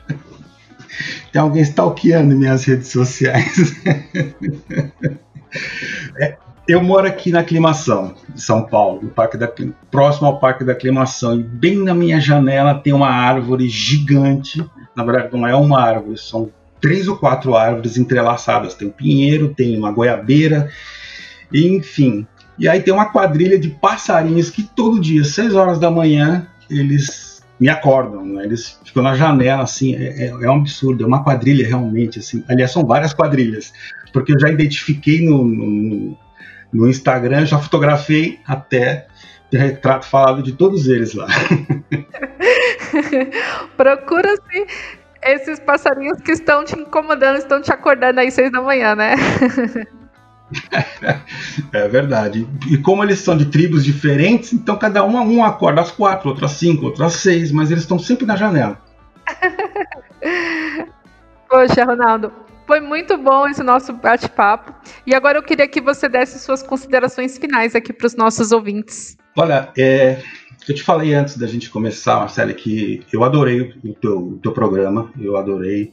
Tem 1.31 1.41
alguém 1.41 1.61
stalkeando 1.61 2.35
minhas 2.35 2.65
redes 2.65 2.89
sociais. 2.89 3.73
é, 6.19 6.37
eu 6.67 6.81
moro 6.81 7.07
aqui 7.07 7.31
na 7.31 7.41
Aclimação, 7.41 8.15
de 8.33 8.41
São 8.41 8.63
Paulo, 8.63 9.01
no 9.03 9.09
Parque 9.09 9.37
da, 9.37 9.51
próximo 9.91 10.27
ao 10.27 10.39
Parque 10.39 10.63
da 10.63 10.71
Aclimação, 10.71 11.39
e 11.39 11.43
bem 11.43 11.77
na 11.77 11.93
minha 11.93 12.19
janela 12.19 12.73
tem 12.73 12.91
uma 12.91 13.09
árvore 13.09 13.69
gigante. 13.69 14.65
Na 14.95 15.03
verdade, 15.03 15.29
não 15.31 15.45
é 15.45 15.55
uma 15.55 15.79
árvore, 15.79 16.17
são 16.17 16.51
três 16.81 17.07
ou 17.07 17.17
quatro 17.17 17.55
árvores 17.55 17.97
entrelaçadas. 17.97 18.73
Tem 18.73 18.87
um 18.87 18.91
pinheiro, 18.91 19.53
tem 19.53 19.77
uma 19.77 19.91
goiabeira, 19.91 20.69
enfim. 21.53 22.25
E 22.57 22.67
aí 22.67 22.81
tem 22.81 22.93
uma 22.93 23.11
quadrilha 23.11 23.59
de 23.59 23.69
passarinhos 23.69 24.49
que 24.49 24.63
todo 24.63 24.99
dia, 24.99 25.23
seis 25.23 25.53
horas 25.53 25.77
da 25.77 25.91
manhã, 25.91 26.47
eles 26.69 27.43
me 27.59 27.69
acordam, 27.69 28.25
né? 28.25 28.43
eles 28.43 28.79
ficam 28.83 29.01
na 29.01 29.15
janela, 29.15 29.63
assim, 29.63 29.95
é, 29.95 30.25
é, 30.25 30.27
é, 30.27 30.49
um 30.49 30.55
absurdo, 30.55 31.03
é 31.03 31.07
uma 31.07 31.23
quadrilha 31.23 31.65
realmente, 31.65 32.19
assim. 32.19 32.43
Aliás, 32.49 32.71
são 32.71 32.85
várias 32.85 33.13
quadrilhas, 33.13 33.71
porque 34.11 34.33
eu 34.33 34.39
já 34.39 34.49
identifiquei 34.49 35.25
no, 35.25 35.45
no 35.45 36.17
no 36.75 36.89
Instagram, 36.89 37.45
já 37.45 37.57
fotografei 37.57 38.39
até 38.45 39.07
retrato 39.57 40.05
falado 40.05 40.43
de 40.43 40.53
todos 40.53 40.87
eles 40.87 41.13
lá. 41.13 41.27
Procura-se 43.77 44.67
esses 45.23 45.59
passarinhos 45.59 46.19
que 46.21 46.31
estão 46.31 46.63
te 46.63 46.77
incomodando, 46.77 47.37
estão 47.37 47.61
te 47.61 47.71
acordando 47.71 48.19
aí 48.19 48.31
seis 48.31 48.51
da 48.51 48.61
manhã, 48.61 48.95
né? 48.95 49.15
é 51.73 51.87
verdade. 51.87 52.47
E 52.69 52.77
como 52.77 53.03
eles 53.03 53.19
são 53.19 53.35
de 53.35 53.45
tribos 53.45 53.83
diferentes, 53.83 54.53
então 54.53 54.77
cada 54.77 55.03
um, 55.03 55.17
um 55.17 55.43
acorda 55.43 55.81
às 55.81 55.91
quatro, 55.91 56.29
outro 56.29 56.45
às 56.45 56.51
cinco, 56.51 56.85
outro 56.85 57.03
às 57.03 57.13
seis, 57.13 57.51
mas 57.51 57.71
eles 57.71 57.83
estão 57.83 57.97
sempre 57.97 58.25
na 58.25 58.35
janela. 58.35 58.79
Poxa, 61.49 61.85
Ronaldo, 61.85 62.31
foi 62.65 62.79
muito 62.79 63.17
bom 63.17 63.47
esse 63.47 63.63
nosso 63.63 63.93
bate-papo. 63.93 64.73
E 65.05 65.13
agora 65.13 65.37
eu 65.37 65.43
queria 65.43 65.67
que 65.67 65.81
você 65.81 66.09
desse 66.09 66.39
suas 66.39 66.61
considerações 66.63 67.37
finais 67.37 67.75
aqui 67.75 67.93
para 67.93 68.07
os 68.07 68.15
nossos 68.15 68.51
ouvintes. 68.51 69.17
Olha, 69.37 69.69
é, 69.77 70.21
eu 70.67 70.73
te 70.73 70.83
falei 70.83 71.13
antes 71.13 71.37
da 71.37 71.47
gente 71.47 71.69
começar, 71.69 72.17
Marcela, 72.17 72.53
que 72.53 73.01
eu 73.11 73.23
adorei 73.23 73.73
o 73.83 73.93
teu, 73.93 74.17
o 74.17 74.37
teu 74.37 74.51
programa, 74.51 75.11
eu 75.19 75.37
adorei 75.37 75.91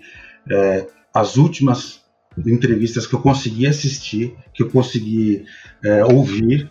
é, 0.51 0.87
as 1.13 1.37
últimas 1.37 2.03
entrevistas 2.47 3.07
que 3.07 3.15
eu 3.15 3.21
consegui 3.21 3.67
assistir, 3.67 4.35
que 4.55 4.63
eu 4.63 4.71
consegui 4.71 5.45
é, 5.85 6.05
ouvir. 6.05 6.71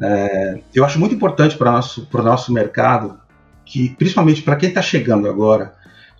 É, 0.00 0.60
eu 0.74 0.84
acho 0.84 1.00
muito 1.00 1.14
importante 1.14 1.56
para 1.56 1.70
o 1.70 1.72
nosso, 1.72 2.08
nosso 2.12 2.52
mercado, 2.52 3.18
que 3.64 3.90
principalmente 3.90 4.42
para 4.42 4.56
quem 4.56 4.68
está 4.68 4.82
chegando 4.82 5.28
agora, 5.28 5.74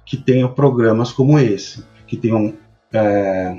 que 0.05 0.17
tenha 0.17 0.49
programas 0.49 1.13
como 1.13 1.39
esse, 1.39 1.85
que 2.07 2.17
tenham 2.17 2.55
é, 2.93 3.57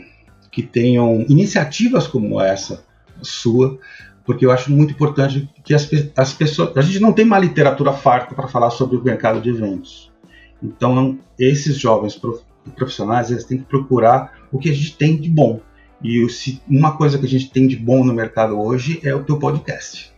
que 0.52 0.62
tenham 0.62 1.26
iniciativas 1.28 2.08
como 2.08 2.40
essa 2.40 2.84
sua, 3.22 3.80
porque 4.26 4.46
eu 4.46 4.52
acho 4.52 4.72
muito 4.72 4.94
importante 4.94 5.50
que 5.64 5.74
as, 5.74 5.90
as 6.16 6.34
pessoas. 6.34 6.76
A 6.78 6.82
gente 6.82 7.00
não 7.00 7.12
tem 7.12 7.26
uma 7.26 7.40
literatura 7.40 7.92
farta 7.92 8.34
para 8.36 8.48
falar 8.48 8.70
sobre 8.70 8.96
o 8.96 9.04
mercado 9.04 9.42
de 9.42 9.50
eventos. 9.50 10.12
Então, 10.62 11.20
esses 11.38 11.78
jovens 11.78 12.20
profissionais 12.76 13.30
eles 13.30 13.44
têm 13.44 13.58
que 13.58 13.66
procurar 13.66 14.34
o 14.52 14.58
que 14.58 14.70
a 14.70 14.74
gente 14.74 14.96
tem 14.96 15.18
de 15.18 15.30
bom. 15.30 15.60
E 16.02 16.26
uma 16.70 16.96
coisa 16.96 17.18
que 17.18 17.26
a 17.26 17.30
gente 17.30 17.50
tem 17.50 17.68
de 17.68 17.76
bom 17.76 18.04
no 18.04 18.14
mercado 18.14 18.60
hoje 18.60 19.00
é 19.04 19.14
o 19.14 19.24
teu 19.24 19.40
podcast. 19.40 20.13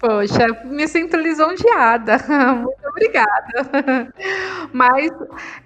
Poxa, 0.00 0.46
me 0.64 0.88
sinto 0.88 1.14
lisonjeada. 1.18 2.16
Muito 2.56 2.88
obrigada. 2.88 4.10
Mas 4.72 5.10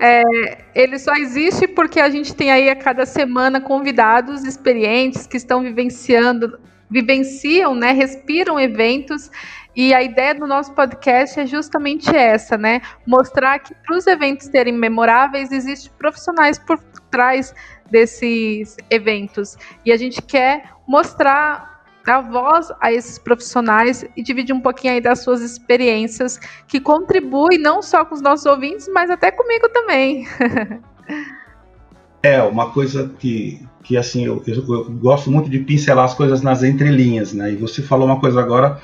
é, 0.01 0.59
ele 0.75 0.99
só 0.99 1.15
existe 1.15 1.69
porque 1.69 2.01
a 2.01 2.11
gente 2.11 2.35
tem 2.35 2.51
aí 2.51 2.69
a 2.69 2.75
cada 2.75 3.07
semana 3.07 3.61
convidados 3.61 4.43
experientes 4.43 5.25
que 5.25 5.37
estão 5.37 5.63
vivenciando, 5.63 6.59
vivenciam, 6.91 7.77
né, 7.77 7.93
respiram 7.93 8.59
eventos. 8.59 9.31
E 9.77 9.95
a 9.95 10.03
ideia 10.03 10.35
do 10.35 10.49
nosso 10.49 10.73
podcast 10.73 11.39
é 11.39 11.47
justamente 11.47 12.15
essa, 12.15 12.59
né? 12.59 12.81
Mostrar 13.07 13.61
que 13.61 13.73
para 13.87 13.97
os 13.97 14.07
eventos 14.07 14.49
serem 14.49 14.75
memoráveis, 14.75 15.53
existem 15.53 15.93
profissionais 15.97 16.59
por 16.59 16.79
trás 17.09 17.55
desses 17.89 18.77
eventos. 18.91 19.57
E 19.85 19.93
a 19.93 19.97
gente 19.97 20.21
quer 20.21 20.71
mostrar 20.89 21.74
dar 22.05 22.21
voz 22.21 22.71
a 22.81 22.93
esses 22.93 23.19
profissionais 23.19 24.05
e 24.17 24.23
dividir 24.23 24.55
um 24.55 24.61
pouquinho 24.61 24.93
aí 24.93 25.01
das 25.01 25.21
suas 25.21 25.41
experiências, 25.41 26.39
que 26.69 26.79
contribuem 26.79 27.59
não 27.59 27.81
só 27.83 28.05
com 28.05 28.15
os 28.15 28.21
nossos 28.21 28.45
ouvintes, 28.47 28.89
mas 28.93 29.11
até 29.11 29.31
comigo 29.31 29.69
também. 29.71 30.27
é, 32.23 32.43
uma 32.43 32.71
coisa 32.71 33.11
que, 33.19 33.67
que 33.83 33.97
assim, 33.97 34.27
eu, 34.27 34.43
eu, 34.47 34.57
eu, 34.57 34.91
gosto 34.93 35.31
muito 35.31 35.49
de 35.49 35.59
pincelar 35.61 36.05
as 36.05 36.15
coisas 36.15 36.43
nas 36.43 36.63
entrelinhas, 36.63 37.33
né? 37.33 37.53
E 37.53 37.57
você 37.57 37.83
falou 37.83 38.07
uma 38.07 38.21
coisa 38.21 38.41
agora 38.41 38.81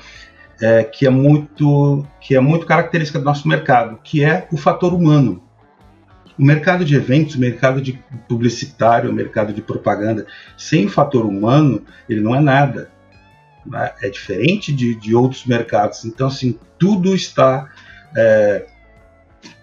é, 0.59 0.83
que 0.83 1.05
é 1.05 1.09
muito 1.09 2.05
que 2.19 2.35
é 2.35 2.39
muito 2.39 2.65
característica 2.65 3.19
do 3.19 3.25
nosso 3.25 3.47
mercado, 3.47 3.99
que 4.03 4.23
é 4.23 4.47
o 4.51 4.57
fator 4.57 4.93
humano. 4.93 5.43
O 6.39 6.43
mercado 6.43 6.83
de 6.83 6.95
eventos, 6.95 7.35
o 7.35 7.39
mercado 7.39 7.79
de 7.81 8.01
publicitário, 8.27 9.11
o 9.11 9.13
mercado 9.13 9.53
de 9.53 9.61
propaganda, 9.61 10.25
sem 10.57 10.85
o 10.87 10.89
fator 10.89 11.23
humano, 11.23 11.83
ele 12.09 12.21
não 12.21 12.35
é 12.35 12.39
nada 12.39 12.90
né? 13.65 13.91
é 14.01 14.09
diferente 14.09 14.71
de, 14.73 14.95
de 14.95 15.15
outros 15.15 15.45
mercados. 15.45 16.05
Então, 16.05 16.27
assim, 16.27 16.57
tudo 16.77 17.15
está 17.15 17.69
é, 18.15 18.65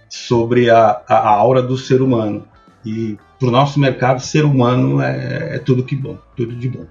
sobre 0.08 0.70
a, 0.70 1.02
a 1.06 1.28
aura 1.28 1.62
do 1.62 1.76
ser 1.76 2.00
humano. 2.02 2.46
E 2.84 3.18
para 3.38 3.48
o 3.48 3.50
nosso 3.50 3.78
mercado, 3.78 4.20
ser 4.20 4.44
humano 4.44 5.00
é, 5.00 5.56
é, 5.56 5.58
tudo 5.58 5.84
que 5.84 5.96
bom, 5.96 6.18
tudo 6.36 6.54
de 6.54 6.68
bom. 6.68 6.86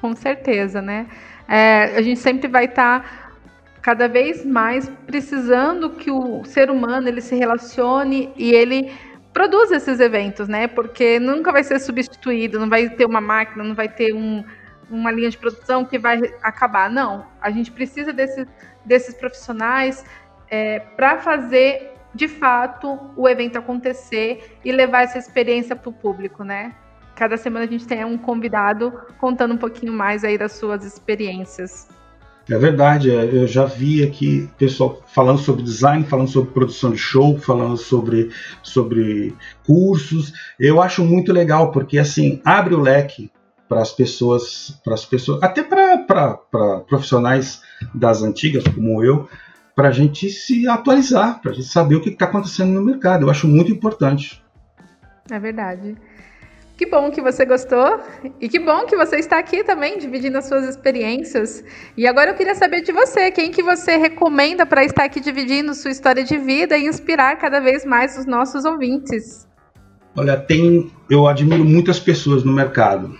Com 0.00 0.14
certeza, 0.14 0.80
né? 0.80 1.06
É, 1.48 1.96
a 1.96 2.02
gente 2.02 2.20
sempre 2.20 2.48
vai 2.48 2.66
estar 2.66 3.00
tá 3.00 3.28
cada 3.82 4.06
vez 4.06 4.44
mais 4.44 4.90
precisando 5.06 5.90
que 5.90 6.10
o 6.10 6.44
ser 6.44 6.70
humano 6.70 7.08
ele 7.08 7.20
se 7.20 7.34
relacione 7.34 8.30
e 8.36 8.52
ele 8.52 8.92
produza 9.32 9.76
esses 9.76 10.00
eventos, 10.00 10.48
né? 10.48 10.66
Porque 10.66 11.18
nunca 11.18 11.52
vai 11.52 11.64
ser 11.64 11.78
substituído, 11.80 12.58
não 12.58 12.68
vai 12.68 12.88
ter 12.90 13.06
uma 13.06 13.20
máquina, 13.20 13.64
não 13.64 13.74
vai 13.74 13.88
ter 13.88 14.12
um, 14.12 14.44
uma 14.90 15.10
linha 15.10 15.30
de 15.30 15.38
produção 15.38 15.84
que 15.84 15.98
vai 15.98 16.20
acabar. 16.42 16.90
Não, 16.90 17.26
a 17.40 17.50
gente 17.50 17.70
precisa 17.70 18.12
desse, 18.12 18.46
desses 18.84 19.14
profissionais 19.14 20.04
é, 20.50 20.80
para 20.96 21.18
fazer 21.18 21.92
de 22.14 22.26
fato 22.26 22.98
o 23.16 23.28
evento 23.28 23.58
acontecer 23.58 24.58
e 24.64 24.72
levar 24.72 25.02
essa 25.02 25.18
experiência 25.18 25.76
para 25.76 25.90
o 25.90 25.92
público, 25.92 26.42
né? 26.42 26.74
Cada 27.14 27.36
semana 27.36 27.64
a 27.64 27.68
gente 27.68 27.86
tem 27.86 28.04
um 28.04 28.16
convidado 28.16 28.92
contando 29.18 29.54
um 29.54 29.58
pouquinho 29.58 29.92
mais 29.92 30.24
aí 30.24 30.38
das 30.38 30.52
suas 30.52 30.84
experiências. 30.84 31.88
É 32.50 32.56
verdade, 32.56 33.10
é, 33.10 33.24
eu 33.24 33.46
já 33.46 33.66
vi 33.66 34.02
aqui 34.02 34.48
pessoal 34.56 35.02
falando 35.06 35.38
sobre 35.38 35.62
design, 35.62 36.02
falando 36.04 36.28
sobre 36.28 36.50
produção 36.52 36.92
de 36.92 36.96
show, 36.96 37.38
falando 37.38 37.76
sobre, 37.76 38.30
sobre 38.62 39.34
cursos. 39.66 40.32
Eu 40.58 40.80
acho 40.80 41.04
muito 41.04 41.30
legal, 41.30 41.70
porque 41.72 41.98
assim, 41.98 42.40
abre 42.44 42.74
o 42.74 42.80
leque 42.80 43.30
para 43.68 43.82
as 43.82 43.92
pessoas, 43.92 44.80
para 44.82 44.94
as 44.94 45.04
pessoas, 45.04 45.42
até 45.42 45.62
para 45.62 46.38
profissionais 46.88 47.60
das 47.94 48.22
antigas 48.22 48.64
como 48.64 49.04
eu, 49.04 49.28
para 49.74 49.88
a 49.88 49.92
gente 49.92 50.30
se 50.30 50.66
atualizar, 50.66 51.40
para 51.40 51.52
a 51.52 51.54
gente 51.54 51.68
saber 51.68 51.96
o 51.96 52.00
que 52.00 52.08
está 52.08 52.24
acontecendo 52.24 52.72
no 52.72 52.82
mercado. 52.82 53.26
Eu 53.26 53.30
acho 53.30 53.46
muito 53.46 53.70
importante. 53.70 54.42
É 55.30 55.38
verdade. 55.38 55.96
Que 56.76 56.86
bom 56.86 57.10
que 57.10 57.20
você 57.20 57.44
gostou 57.44 58.00
e 58.40 58.48
que 58.48 58.60
bom 58.60 58.86
que 58.86 58.96
você 58.96 59.16
está 59.16 59.36
aqui 59.36 59.64
também 59.64 59.98
dividindo 59.98 60.38
as 60.38 60.46
suas 60.46 60.64
experiências. 60.64 61.64
E 61.96 62.06
agora 62.06 62.30
eu 62.30 62.34
queria 62.36 62.54
saber 62.54 62.82
de 62.82 62.92
você, 62.92 63.32
quem 63.32 63.50
que 63.50 63.64
você 63.64 63.96
recomenda 63.96 64.64
para 64.64 64.84
estar 64.84 65.04
aqui 65.04 65.18
dividindo 65.18 65.74
sua 65.74 65.90
história 65.90 66.22
de 66.22 66.38
vida 66.38 66.78
e 66.78 66.86
inspirar 66.86 67.36
cada 67.36 67.58
vez 67.58 67.84
mais 67.84 68.16
os 68.16 68.26
nossos 68.26 68.64
ouvintes? 68.64 69.46
Olha, 70.16 70.36
tem, 70.36 70.92
eu 71.10 71.26
admiro 71.26 71.64
muitas 71.64 71.98
pessoas 71.98 72.44
no 72.44 72.52
mercado, 72.52 73.12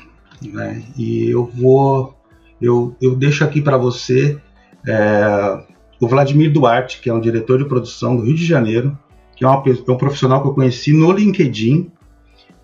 né? 0.43 0.82
E 0.97 1.28
eu 1.28 1.45
vou, 1.47 2.14
eu, 2.61 2.95
eu 3.01 3.14
deixo 3.14 3.45
aqui 3.45 3.61
para 3.61 3.76
você 3.76 4.39
é, 4.86 5.62
o 6.01 6.07
Vladimir 6.07 6.53
Duarte, 6.53 7.01
que 7.01 7.11
é 7.11 7.14
um 7.14 7.20
diretor 7.20 7.59
de 7.59 7.64
produção 7.64 8.16
do 8.16 8.22
Rio 8.22 8.34
de 8.34 8.45
Janeiro, 8.45 8.97
que 9.34 9.45
é, 9.45 9.49
uma, 9.49 9.62
é 9.66 9.91
um 9.91 9.97
profissional 9.97 10.43
que 10.43 10.49
eu 10.49 10.55
conheci 10.55 10.93
no 10.93 11.11
LinkedIn 11.12 11.91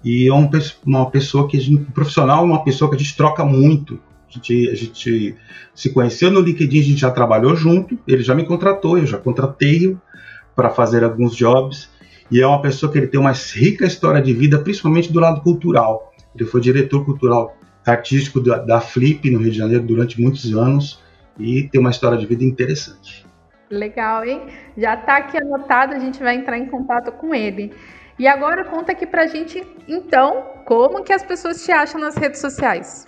e 0.04 0.28
é 0.28 0.34
um, 0.34 0.48
uma 0.84 1.10
pessoa 1.10 1.48
que 1.48 1.58
gente, 1.58 1.82
um 1.82 1.92
profissional, 1.92 2.44
uma 2.44 2.62
pessoa 2.62 2.90
que 2.90 2.96
a 2.96 2.98
gente 2.98 3.16
troca 3.16 3.44
muito. 3.44 3.98
A 4.28 4.32
gente, 4.32 4.68
a 4.68 4.74
gente 4.74 5.36
se 5.74 5.90
conheceu 5.90 6.30
no 6.30 6.40
LinkedIn, 6.40 6.80
a 6.80 6.82
gente 6.82 7.00
já 7.00 7.10
trabalhou 7.10 7.54
junto, 7.56 7.98
ele 8.06 8.22
já 8.22 8.34
me 8.34 8.44
contratou, 8.44 8.98
eu 8.98 9.06
já 9.06 9.16
contratei 9.16 9.96
para 10.54 10.70
fazer 10.70 11.04
alguns 11.04 11.34
jobs. 11.34 11.88
E 12.30 12.40
é 12.40 12.46
uma 12.46 12.60
pessoa 12.60 12.90
que 12.90 12.98
ele 12.98 13.06
tem 13.06 13.20
uma 13.20 13.32
rica 13.32 13.86
história 13.86 14.20
de 14.20 14.32
vida, 14.32 14.58
principalmente 14.58 15.12
do 15.12 15.20
lado 15.20 15.40
cultural. 15.40 16.12
Ele 16.34 16.44
foi 16.44 16.60
diretor 16.60 17.04
cultural 17.04 17.56
artístico 17.86 18.40
da, 18.40 18.58
da 18.58 18.80
Flip 18.80 19.30
no 19.30 19.38
Rio 19.38 19.50
de 19.50 19.58
Janeiro 19.58 19.84
durante 19.84 20.20
muitos 20.20 20.54
anos 20.54 21.02
e 21.38 21.64
tem 21.64 21.80
uma 21.80 21.90
história 21.90 22.16
de 22.16 22.26
vida 22.26 22.44
interessante. 22.44 23.26
Legal, 23.70 24.24
hein? 24.24 24.42
Já 24.76 24.94
está 24.94 25.16
aqui 25.16 25.36
anotado, 25.36 25.94
a 25.94 25.98
gente 25.98 26.22
vai 26.22 26.36
entrar 26.36 26.58
em 26.58 26.66
contato 26.66 27.12
com 27.12 27.34
ele. 27.34 27.72
E 28.18 28.28
agora 28.28 28.64
conta 28.64 28.92
aqui 28.92 29.06
pra 29.06 29.26
gente, 29.26 29.66
então, 29.88 30.44
como 30.64 31.02
que 31.02 31.12
as 31.12 31.24
pessoas 31.24 31.64
te 31.64 31.72
acham 31.72 32.00
nas 32.00 32.14
redes 32.16 32.40
sociais? 32.40 33.06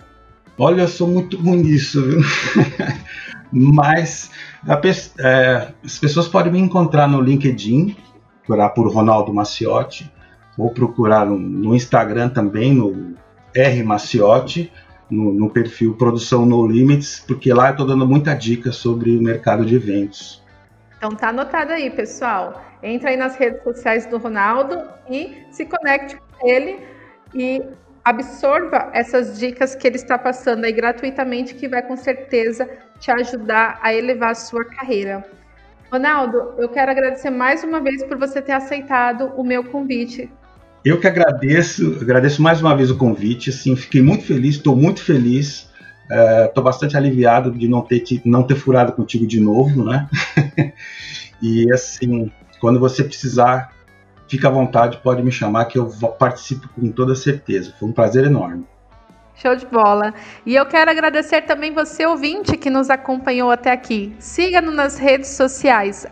Olha, 0.57 0.81
eu 0.81 0.87
sou 0.87 1.07
muito 1.07 1.37
ruim 1.37 1.63
nisso, 1.63 2.03
viu? 2.03 2.19
Mas 3.51 4.29
é, 5.19 5.69
as 5.85 5.97
pessoas 5.97 6.27
podem 6.27 6.51
me 6.51 6.59
encontrar 6.59 7.07
no 7.07 7.21
LinkedIn, 7.21 7.95
procurar 8.39 8.69
por 8.69 8.91
Ronaldo 8.91 9.33
Maciotti, 9.33 10.11
ou 10.57 10.69
procurar 10.71 11.25
no, 11.25 11.37
no 11.37 11.75
Instagram 11.75 12.29
também, 12.29 12.73
no 12.73 13.15
R 13.57 13.83
Maciotti, 13.83 14.71
no, 15.09 15.33
no, 15.33 15.49
perfil 15.49 15.95
Produção 15.95 16.45
No 16.45 16.67
Limits, 16.67 17.23
porque 17.25 17.53
lá 17.53 17.67
eu 17.67 17.71
estou 17.71 17.87
dando 17.87 18.05
muita 18.05 18.33
dica 18.33 18.71
sobre 18.71 19.15
o 19.15 19.21
mercado 19.21 19.65
de 19.65 19.75
eventos. 19.75 20.43
Então 20.97 21.11
tá 21.11 21.29
anotado 21.29 21.71
aí, 21.71 21.89
pessoal. 21.89 22.61
Entra 22.83 23.09
aí 23.09 23.17
nas 23.17 23.35
redes 23.35 23.63
sociais 23.63 24.05
do 24.05 24.17
Ronaldo 24.17 24.83
e 25.09 25.43
se 25.51 25.65
conecte 25.65 26.17
com 26.17 26.47
ele 26.47 26.79
e 27.33 27.61
absorva 28.03 28.89
essas 28.93 29.37
dicas 29.37 29.75
que 29.75 29.87
ele 29.87 29.97
está 29.97 30.17
passando 30.17 30.65
aí 30.65 30.71
gratuitamente, 30.71 31.55
que 31.55 31.67
vai 31.67 31.81
com 31.81 31.97
certeza 31.97 32.69
te 32.99 33.11
ajudar 33.11 33.79
a 33.81 33.93
elevar 33.93 34.31
a 34.31 34.35
sua 34.35 34.63
carreira. 34.63 35.25
Ronaldo, 35.91 36.53
eu 36.57 36.67
quero 36.69 36.91
agradecer 36.91 37.29
mais 37.29 37.63
uma 37.63 37.79
vez 37.79 38.03
por 38.03 38.17
você 38.17 38.41
ter 38.41 38.51
aceitado 38.51 39.31
o 39.35 39.43
meu 39.43 39.63
convite. 39.63 40.29
Eu 40.83 40.99
que 40.99 41.07
agradeço, 41.07 41.97
agradeço 42.01 42.41
mais 42.41 42.61
uma 42.61 42.75
vez 42.75 42.89
o 42.89 42.97
convite. 42.97 43.49
Assim, 43.49 43.75
fiquei 43.75 44.01
muito 44.01 44.23
feliz, 44.23 44.55
estou 44.55 44.75
muito 44.75 45.01
feliz, 45.01 45.69
estou 46.45 46.61
é, 46.61 46.65
bastante 46.65 46.95
aliviado 46.95 47.51
de 47.51 47.67
não 47.67 47.81
ter 47.81 48.03
não 48.23 48.43
ter 48.43 48.55
furado 48.55 48.93
contigo 48.93 49.27
de 49.27 49.39
novo, 49.39 49.83
né? 49.83 50.07
e 51.41 51.71
assim, 51.71 52.31
quando 52.59 52.79
você 52.79 53.03
precisar, 53.03 53.73
fica 54.27 54.47
à 54.47 54.51
vontade, 54.51 54.99
pode 55.03 55.21
me 55.23 55.31
chamar 55.31 55.65
que 55.65 55.77
eu 55.77 55.87
participo 56.17 56.69
com 56.69 56.89
toda 56.91 57.15
certeza. 57.15 57.73
Foi 57.79 57.89
um 57.89 57.93
prazer 57.93 58.25
enorme. 58.25 58.65
Show 59.39 59.55
de 59.55 59.67
bola. 59.67 60.15
E 60.47 60.55
eu 60.55 60.65
quero 60.65 60.89
agradecer 60.89 61.43
também 61.43 61.71
você, 61.71 62.07
ouvinte, 62.07 62.57
que 62.57 62.71
nos 62.71 62.89
acompanhou 62.89 63.51
até 63.51 63.71
aqui. 63.71 64.15
Siga-nos 64.17 64.73
nas 64.73 64.97
redes 64.97 65.29
sociais, 65.29 66.07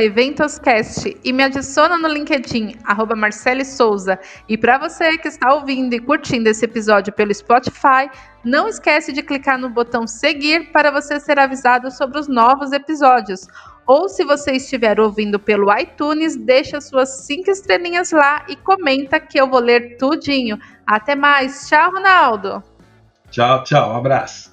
EventosCast, 0.00 1.16
e 1.24 1.32
me 1.32 1.42
adiciona 1.42 1.98
no 1.98 2.06
LinkedIn, 2.06 2.76
arroba 2.84 3.16
Marcele 3.16 3.64
Souza. 3.64 4.16
E 4.48 4.56
para 4.56 4.78
você 4.78 5.18
que 5.18 5.26
está 5.26 5.52
ouvindo 5.52 5.92
e 5.92 5.98
curtindo 5.98 6.48
esse 6.48 6.64
episódio 6.64 7.12
pelo 7.12 7.34
Spotify, 7.34 8.08
não 8.44 8.68
esquece 8.68 9.12
de 9.12 9.24
clicar 9.24 9.58
no 9.58 9.68
botão 9.68 10.06
seguir 10.06 10.70
para 10.70 10.92
você 10.92 11.18
ser 11.18 11.36
avisado 11.36 11.90
sobre 11.90 12.20
os 12.20 12.28
novos 12.28 12.70
episódios. 12.70 13.48
Ou 13.88 14.08
se 14.08 14.22
você 14.22 14.52
estiver 14.52 15.00
ouvindo 15.00 15.40
pelo 15.40 15.76
iTunes, 15.76 16.36
deixa 16.36 16.80
suas 16.80 17.24
cinco 17.26 17.50
estrelinhas 17.50 18.12
lá 18.12 18.44
e 18.46 18.54
comenta 18.54 19.18
que 19.18 19.40
eu 19.40 19.48
vou 19.48 19.60
ler 19.60 19.96
tudinho. 19.96 20.58
Até 20.86 21.16
mais. 21.16 21.66
Tchau, 21.68 21.90
Ronaldo. 21.90 22.67
Tchau, 23.30 23.62
tchau. 23.64 23.92
Um 23.92 23.96
abraço. 23.96 24.50